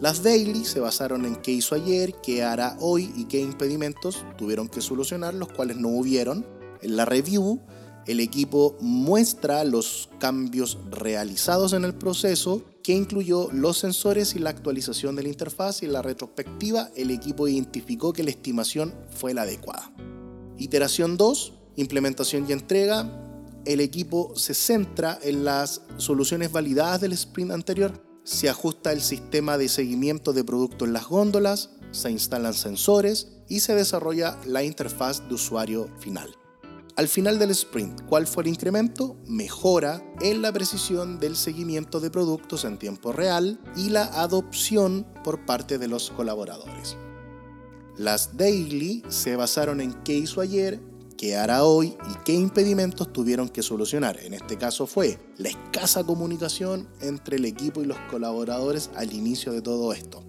Las 0.00 0.22
daily 0.22 0.64
se 0.64 0.80
basaron 0.80 1.26
en 1.26 1.36
qué 1.36 1.50
hizo 1.50 1.74
ayer, 1.74 2.14
qué 2.22 2.42
hará 2.42 2.78
hoy 2.80 3.12
y 3.14 3.26
qué 3.26 3.38
impedimentos 3.38 4.24
tuvieron 4.38 4.66
que 4.70 4.80
solucionar, 4.80 5.34
los 5.34 5.52
cuales 5.52 5.76
no 5.76 5.88
hubieron. 5.88 6.46
En 6.80 6.96
la 6.96 7.04
review, 7.04 7.60
el 8.06 8.18
equipo 8.18 8.78
muestra 8.80 9.62
los 9.64 10.08
cambios 10.18 10.78
realizados 10.90 11.74
en 11.74 11.84
el 11.84 11.92
proceso, 11.92 12.62
que 12.82 12.94
incluyó 12.94 13.50
los 13.52 13.76
sensores 13.76 14.34
y 14.34 14.38
la 14.38 14.48
actualización 14.48 15.16
de 15.16 15.24
la 15.24 15.28
interfaz 15.28 15.82
y 15.82 15.84
en 15.84 15.92
la 15.92 16.00
retrospectiva 16.00 16.88
el 16.96 17.10
equipo 17.10 17.46
identificó 17.46 18.14
que 18.14 18.24
la 18.24 18.30
estimación 18.30 18.94
fue 19.10 19.34
la 19.34 19.42
adecuada. 19.42 19.92
Iteración 20.56 21.18
2, 21.18 21.57
implementación 21.80 22.44
y 22.48 22.52
entrega, 22.52 23.10
el 23.64 23.80
equipo 23.80 24.32
se 24.36 24.54
centra 24.54 25.18
en 25.22 25.44
las 25.44 25.82
soluciones 25.96 26.52
validadas 26.52 27.00
del 27.00 27.12
sprint 27.12 27.52
anterior. 27.52 28.02
Se 28.24 28.48
ajusta 28.48 28.92
el 28.92 29.00
sistema 29.00 29.56
de 29.56 29.68
seguimiento 29.68 30.32
de 30.32 30.44
producto 30.44 30.84
en 30.84 30.92
las 30.92 31.06
góndolas, 31.06 31.70
se 31.90 32.10
instalan 32.10 32.54
sensores 32.54 33.28
y 33.48 33.60
se 33.60 33.74
desarrolla 33.74 34.38
la 34.44 34.62
interfaz 34.62 35.26
de 35.28 35.34
usuario 35.34 35.88
final. 35.98 36.34
Al 36.96 37.06
final 37.06 37.38
del 37.38 37.52
sprint, 37.52 38.02
¿cuál 38.06 38.26
fue 38.26 38.42
el 38.42 38.48
incremento? 38.48 39.16
Mejora 39.28 40.02
en 40.20 40.42
la 40.42 40.52
precisión 40.52 41.20
del 41.20 41.36
seguimiento 41.36 42.00
de 42.00 42.10
productos 42.10 42.64
en 42.64 42.76
tiempo 42.76 43.12
real 43.12 43.60
y 43.76 43.90
la 43.90 44.04
adopción 44.20 45.06
por 45.22 45.46
parte 45.46 45.78
de 45.78 45.86
los 45.86 46.10
colaboradores. 46.10 46.96
Las 47.96 48.36
daily 48.36 49.04
se 49.08 49.36
basaron 49.36 49.80
en 49.80 49.92
qué 50.02 50.14
hizo 50.14 50.40
ayer, 50.40 50.80
qué 51.18 51.36
hará 51.36 51.64
hoy 51.64 51.88
y 52.10 52.14
qué 52.24 52.32
impedimentos 52.32 53.12
tuvieron 53.12 53.50
que 53.50 53.62
solucionar. 53.62 54.18
En 54.20 54.32
este 54.32 54.56
caso 54.56 54.86
fue 54.86 55.18
la 55.36 55.50
escasa 55.50 56.04
comunicación 56.04 56.88
entre 57.00 57.36
el 57.36 57.44
equipo 57.44 57.82
y 57.82 57.86
los 57.86 57.98
colaboradores 58.10 58.88
al 58.94 59.12
inicio 59.12 59.52
de 59.52 59.60
todo 59.60 59.92
esto. 59.92 60.24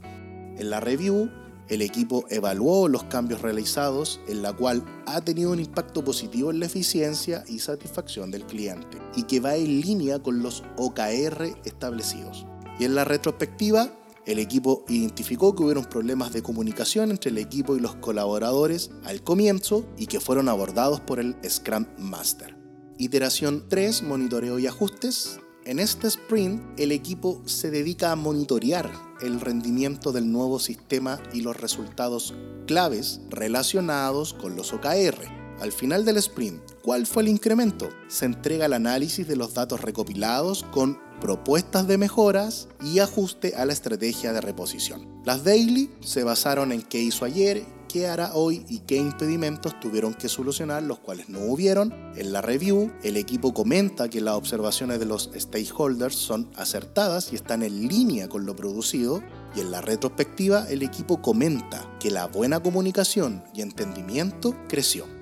En 0.58 0.70
la 0.70 0.82
review 0.82 1.30
el 1.70 1.84
equipo 1.84 2.26
evaluó 2.30 2.88
los 2.88 3.04
cambios 3.04 3.44
realizados, 3.44 4.20
en 4.28 4.42
la 4.42 4.54
cual 4.54 4.84
ha 5.06 5.22
tenido 5.22 5.52
un 5.52 5.60
impacto 5.60 6.04
positivo 6.04 6.50
en 6.50 6.60
la 6.60 6.66
eficiencia 6.66 7.44
y 7.48 7.60
satisfacción 7.60 8.32
del 8.32 8.48
cliente, 8.48 8.98
y 9.16 9.24
que 9.24 9.40
va 9.40 9.56
en 9.56 9.80
línea 9.80 10.18
con 10.18 10.42
los 10.42 10.64
OKR 10.78 11.44
establecidos. 11.66 12.48
Y 12.80 12.86
en 12.86 12.96
la 12.96 13.06
retrospectiva, 13.06 13.92
el 14.26 14.40
equipo 14.40 14.86
identificó 14.88 15.56
que 15.56 15.64
hubieron 15.64 15.86
problemas 15.86 16.34
de 16.34 16.44
comunicación 16.44 17.12
entre 17.12 17.32
el 17.32 17.38
equipo 17.38 17.76
y 17.76 17.80
los 17.80 17.96
colaboradores 17.96 18.92
al 19.04 19.24
comienzo 19.24 19.86
y 19.98 20.08
que 20.08 20.20
fueron 20.20 20.50
abordados 20.50 21.00
por 21.00 21.20
el 21.20 21.36
Scrum 21.48 21.86
Master. 21.98 22.56
Iteración 22.98 23.66
3, 23.70 24.04
monitoreo 24.04 24.60
y 24.60 24.68
ajustes. 24.68 25.40
En 25.66 25.80
este 25.80 26.08
sprint, 26.08 26.62
el 26.80 26.92
equipo 26.92 27.42
se 27.46 27.72
dedica 27.72 28.12
a 28.12 28.16
monitorear 28.16 28.92
el 29.22 29.40
rendimiento 29.40 30.12
del 30.12 30.32
nuevo 30.32 30.60
sistema 30.60 31.22
y 31.34 31.42
los 31.42 31.56
resultados 31.58 32.34
claves 32.68 33.22
relacionados 33.30 34.34
con 34.34 34.56
los 34.56 34.74
OKR. 34.74 35.40
Al 35.60 35.72
final 35.72 36.06
del 36.06 36.18
sprint, 36.18 36.62
¿cuál 36.82 37.06
fue 37.06 37.24
el 37.24 37.30
incremento? 37.30 37.90
Se 38.08 38.26
entrega 38.26 38.66
el 38.66 38.74
análisis 38.74 39.28
de 39.28 39.36
los 39.36 39.54
datos 39.54 39.82
recopilados 39.82 40.64
con 40.72 41.00
propuestas 41.20 41.88
de 41.88 41.98
mejoras 41.98 42.68
y 42.84 43.00
ajuste 43.00 43.56
a 43.56 43.66
la 43.66 43.74
estrategia 43.74 44.34
de 44.34 44.42
reposición. 44.42 45.22
Las 45.26 45.44
daily 45.44 45.92
se 46.02 46.24
basaron 46.24 46.72
en 46.72 46.82
qué 46.82 47.02
hizo 47.02 47.26
ayer 47.26 47.66
qué 47.90 48.08
hará 48.08 48.34
hoy 48.36 48.66
y 48.70 48.80
qué 48.80 48.96
impedimentos 48.96 49.78
tuvieron 49.82 50.14
que 50.14 50.30
solucionar, 50.30 50.84
los 50.84 51.00
cuales 51.00 51.28
no 51.28 51.40
hubieron. 51.40 51.94
En 52.16 52.32
la 52.32 52.42
review, 52.42 52.92
el 53.04 53.18
equipo 53.18 53.54
comenta 53.54 54.10
que 54.10 54.22
las 54.22 54.36
observaciones 54.36 55.00
de 55.00 55.06
los 55.06 55.30
stakeholders 55.36 56.16
son 56.16 56.50
acertadas 56.56 57.34
y 57.34 57.36
están 57.36 57.64
en 57.64 57.88
línea 57.88 58.30
con 58.30 58.46
lo 58.46 58.56
producido. 58.56 59.22
Y 59.56 59.62
en 59.62 59.72
la 59.72 59.82
retrospectiva, 59.82 60.70
el 60.70 60.84
equipo 60.84 61.22
comenta 61.22 61.84
que 62.00 62.12
la 62.12 62.28
buena 62.28 62.62
comunicación 62.62 63.44
y 63.54 63.62
entendimiento 63.62 64.56
creció. 64.70 65.19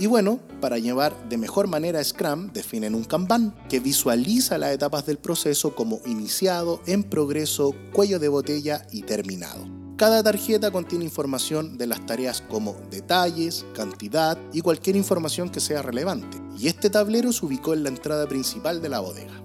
Y 0.00 0.06
bueno, 0.06 0.40
para 0.62 0.78
llevar 0.78 1.14
de 1.28 1.36
mejor 1.36 1.66
manera 1.66 2.02
Scrum, 2.02 2.54
definen 2.54 2.94
un 2.94 3.04
Kanban 3.04 3.54
que 3.68 3.80
visualiza 3.80 4.56
las 4.56 4.72
etapas 4.72 5.04
del 5.04 5.18
proceso 5.18 5.74
como 5.74 6.00
iniciado, 6.06 6.80
en 6.86 7.02
progreso, 7.02 7.74
cuello 7.92 8.18
de 8.18 8.28
botella 8.28 8.86
y 8.90 9.02
terminado. 9.02 9.68
Cada 9.98 10.22
tarjeta 10.22 10.70
contiene 10.70 11.04
información 11.04 11.76
de 11.76 11.86
las 11.86 12.06
tareas 12.06 12.40
como 12.40 12.76
detalles, 12.90 13.66
cantidad 13.74 14.38
y 14.54 14.62
cualquier 14.62 14.96
información 14.96 15.50
que 15.50 15.60
sea 15.60 15.82
relevante. 15.82 16.38
Y 16.58 16.68
este 16.68 16.88
tablero 16.88 17.30
se 17.30 17.44
ubicó 17.44 17.74
en 17.74 17.82
la 17.82 17.90
entrada 17.90 18.26
principal 18.26 18.80
de 18.80 18.88
la 18.88 19.00
bodega. 19.00 19.42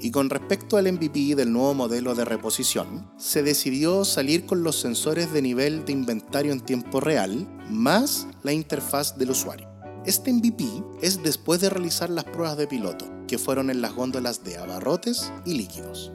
Y 0.00 0.10
con 0.10 0.30
respecto 0.30 0.76
al 0.76 0.92
MVP 0.92 1.34
del 1.34 1.52
nuevo 1.52 1.74
modelo 1.74 2.14
de 2.14 2.24
reposición, 2.24 3.10
se 3.16 3.42
decidió 3.42 4.04
salir 4.04 4.44
con 4.44 4.62
los 4.62 4.76
sensores 4.76 5.32
de 5.32 5.42
nivel 5.42 5.84
de 5.84 5.92
inventario 5.92 6.52
en 6.52 6.60
tiempo 6.60 7.00
real 7.00 7.46
más 7.70 8.26
la 8.42 8.52
interfaz 8.52 9.16
del 9.18 9.30
usuario. 9.30 9.68
Este 10.04 10.32
MVP 10.32 10.64
es 11.02 11.22
después 11.22 11.60
de 11.60 11.70
realizar 11.70 12.10
las 12.10 12.24
pruebas 12.24 12.56
de 12.56 12.66
piloto, 12.66 13.06
que 13.26 13.38
fueron 13.38 13.70
en 13.70 13.80
las 13.80 13.94
góndolas 13.94 14.44
de 14.44 14.56
abarrotes 14.56 15.32
y 15.44 15.54
líquidos. 15.54 16.12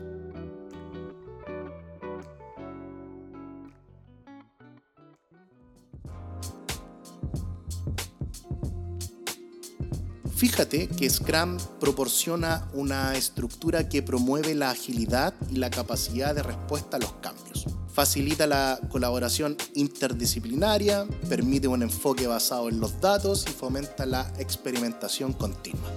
Fíjate 10.42 10.88
que 10.88 11.08
Scrum 11.08 11.60
proporciona 11.80 12.68
una 12.74 13.16
estructura 13.16 13.88
que 13.88 14.02
promueve 14.02 14.56
la 14.56 14.72
agilidad 14.72 15.36
y 15.52 15.58
la 15.58 15.70
capacidad 15.70 16.34
de 16.34 16.42
respuesta 16.42 16.98
a 16.98 17.00
los 17.00 17.14
cambios. 17.22 17.68
Facilita 17.94 18.48
la 18.48 18.80
colaboración 18.90 19.56
interdisciplinaria, 19.76 21.06
permite 21.30 21.68
un 21.68 21.84
enfoque 21.84 22.26
basado 22.26 22.70
en 22.70 22.80
los 22.80 23.00
datos 23.00 23.46
y 23.48 23.52
fomenta 23.52 24.08
la 24.08 24.34
experimentación 24.40 25.34
continua. 25.34 25.92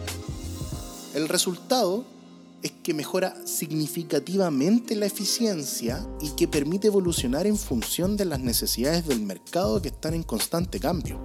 El 1.15 1.31
resultado 1.31 2.05
es 2.63 2.73
que 2.83 2.93
mejora 2.93 3.35
significativamente 3.47 4.95
la 4.95 5.07
eficiencia 5.07 6.07
y 6.21 6.33
que 6.33 6.49
permite 6.49 6.89
evolucionar 6.89 7.47
en 7.47 7.57
función 7.57 8.19
de 8.19 8.27
las 8.27 8.41
necesidades 8.41 9.09
del 9.09 9.21
mercado 9.21 9.81
que 9.81 9.89
están 9.89 10.13
en 10.13 10.23
constante 10.23 10.81
cambio. 10.81 11.19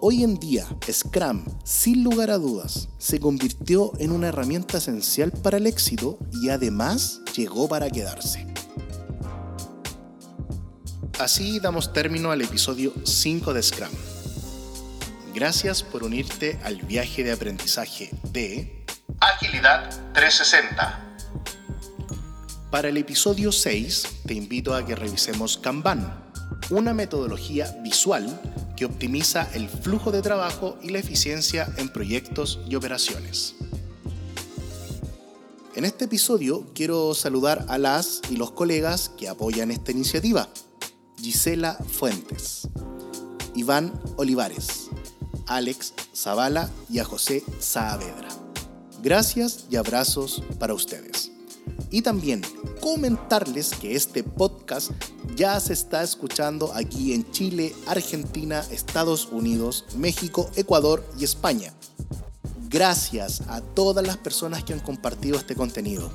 Hoy 0.00 0.22
en 0.22 0.38
día, 0.38 0.64
Scrum, 0.88 1.44
sin 1.64 2.04
lugar 2.04 2.30
a 2.30 2.38
dudas, 2.38 2.88
se 2.98 3.18
convirtió 3.18 3.90
en 3.98 4.12
una 4.12 4.28
herramienta 4.28 4.78
esencial 4.78 5.32
para 5.32 5.56
el 5.56 5.66
éxito 5.66 6.20
y 6.40 6.50
además 6.50 7.20
llegó 7.34 7.68
para 7.68 7.90
quedarse. 7.90 8.46
Así 11.18 11.58
damos 11.58 11.92
término 11.92 12.30
al 12.30 12.40
episodio 12.42 12.92
5 13.02 13.52
de 13.52 13.60
Scrum. 13.60 13.90
Gracias 15.34 15.82
por 15.82 16.04
unirte 16.04 16.60
al 16.62 16.76
viaje 16.82 17.24
de 17.24 17.32
aprendizaje 17.32 18.10
de 18.30 18.86
Agilidad 19.18 19.90
360. 20.12 21.16
Para 22.70 22.88
el 22.88 22.98
episodio 22.98 23.50
6 23.50 24.20
te 24.26 24.34
invito 24.34 24.76
a 24.76 24.86
que 24.86 24.94
revisemos 24.94 25.58
Kanban, 25.58 26.27
una 26.70 26.94
metodología 26.94 27.76
visual 27.82 28.40
que 28.76 28.84
optimiza 28.84 29.48
el 29.54 29.68
flujo 29.68 30.12
de 30.12 30.22
trabajo 30.22 30.76
y 30.82 30.90
la 30.90 30.98
eficiencia 30.98 31.72
en 31.76 31.88
proyectos 31.88 32.60
y 32.68 32.74
operaciones. 32.74 33.54
En 35.74 35.84
este 35.84 36.06
episodio 36.06 36.66
quiero 36.74 37.14
saludar 37.14 37.64
a 37.68 37.78
las 37.78 38.20
y 38.30 38.36
los 38.36 38.50
colegas 38.50 39.10
que 39.10 39.28
apoyan 39.28 39.70
esta 39.70 39.92
iniciativa. 39.92 40.48
Gisela 41.20 41.74
Fuentes, 41.74 42.68
Iván 43.54 43.92
Olivares, 44.16 44.88
Alex 45.46 45.94
Zavala 46.14 46.68
y 46.90 46.98
a 46.98 47.04
José 47.04 47.44
Saavedra. 47.60 48.28
Gracias 49.02 49.66
y 49.70 49.76
abrazos 49.76 50.42
para 50.58 50.74
ustedes. 50.74 51.30
Y 51.90 52.02
también 52.02 52.42
comentarles 52.80 53.70
que 53.70 53.96
este 53.96 54.22
podcast 54.22 54.90
ya 55.36 55.58
se 55.60 55.72
está 55.72 56.02
escuchando 56.02 56.72
aquí 56.74 57.12
en 57.12 57.30
Chile, 57.30 57.74
Argentina, 57.86 58.64
Estados 58.70 59.28
Unidos, 59.30 59.84
México, 59.96 60.50
Ecuador 60.56 61.04
y 61.18 61.24
España. 61.24 61.72
Gracias 62.68 63.42
a 63.48 63.60
todas 63.60 64.06
las 64.06 64.18
personas 64.18 64.64
que 64.64 64.74
han 64.74 64.80
compartido 64.80 65.38
este 65.38 65.54
contenido. 65.54 66.10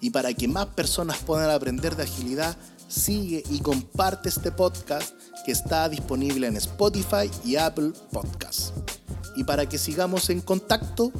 Y 0.00 0.10
para 0.10 0.32
que 0.32 0.48
más 0.48 0.66
personas 0.66 1.18
puedan 1.18 1.50
aprender 1.50 1.96
de 1.96 2.04
agilidad, 2.04 2.56
sigue 2.88 3.42
y 3.50 3.60
comparte 3.60 4.28
este 4.28 4.50
podcast 4.52 5.12
que 5.44 5.52
está 5.52 5.88
disponible 5.88 6.46
en 6.46 6.56
Spotify 6.56 7.30
y 7.44 7.56
Apple 7.56 7.92
Podcasts. 8.12 8.72
Y 9.36 9.44
para 9.44 9.68
que 9.68 9.78
sigamos 9.78 10.30
en 10.30 10.40
contacto, 10.40 11.12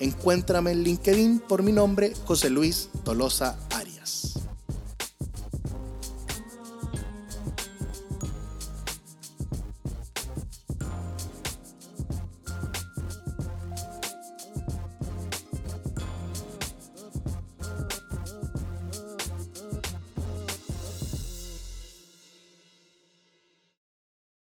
encuéntrame 0.00 0.72
en 0.72 0.82
LinkedIn 0.82 1.40
por 1.40 1.62
mi 1.62 1.72
nombre, 1.72 2.12
José 2.26 2.50
Luis 2.50 2.88
Tolosa 3.04 3.67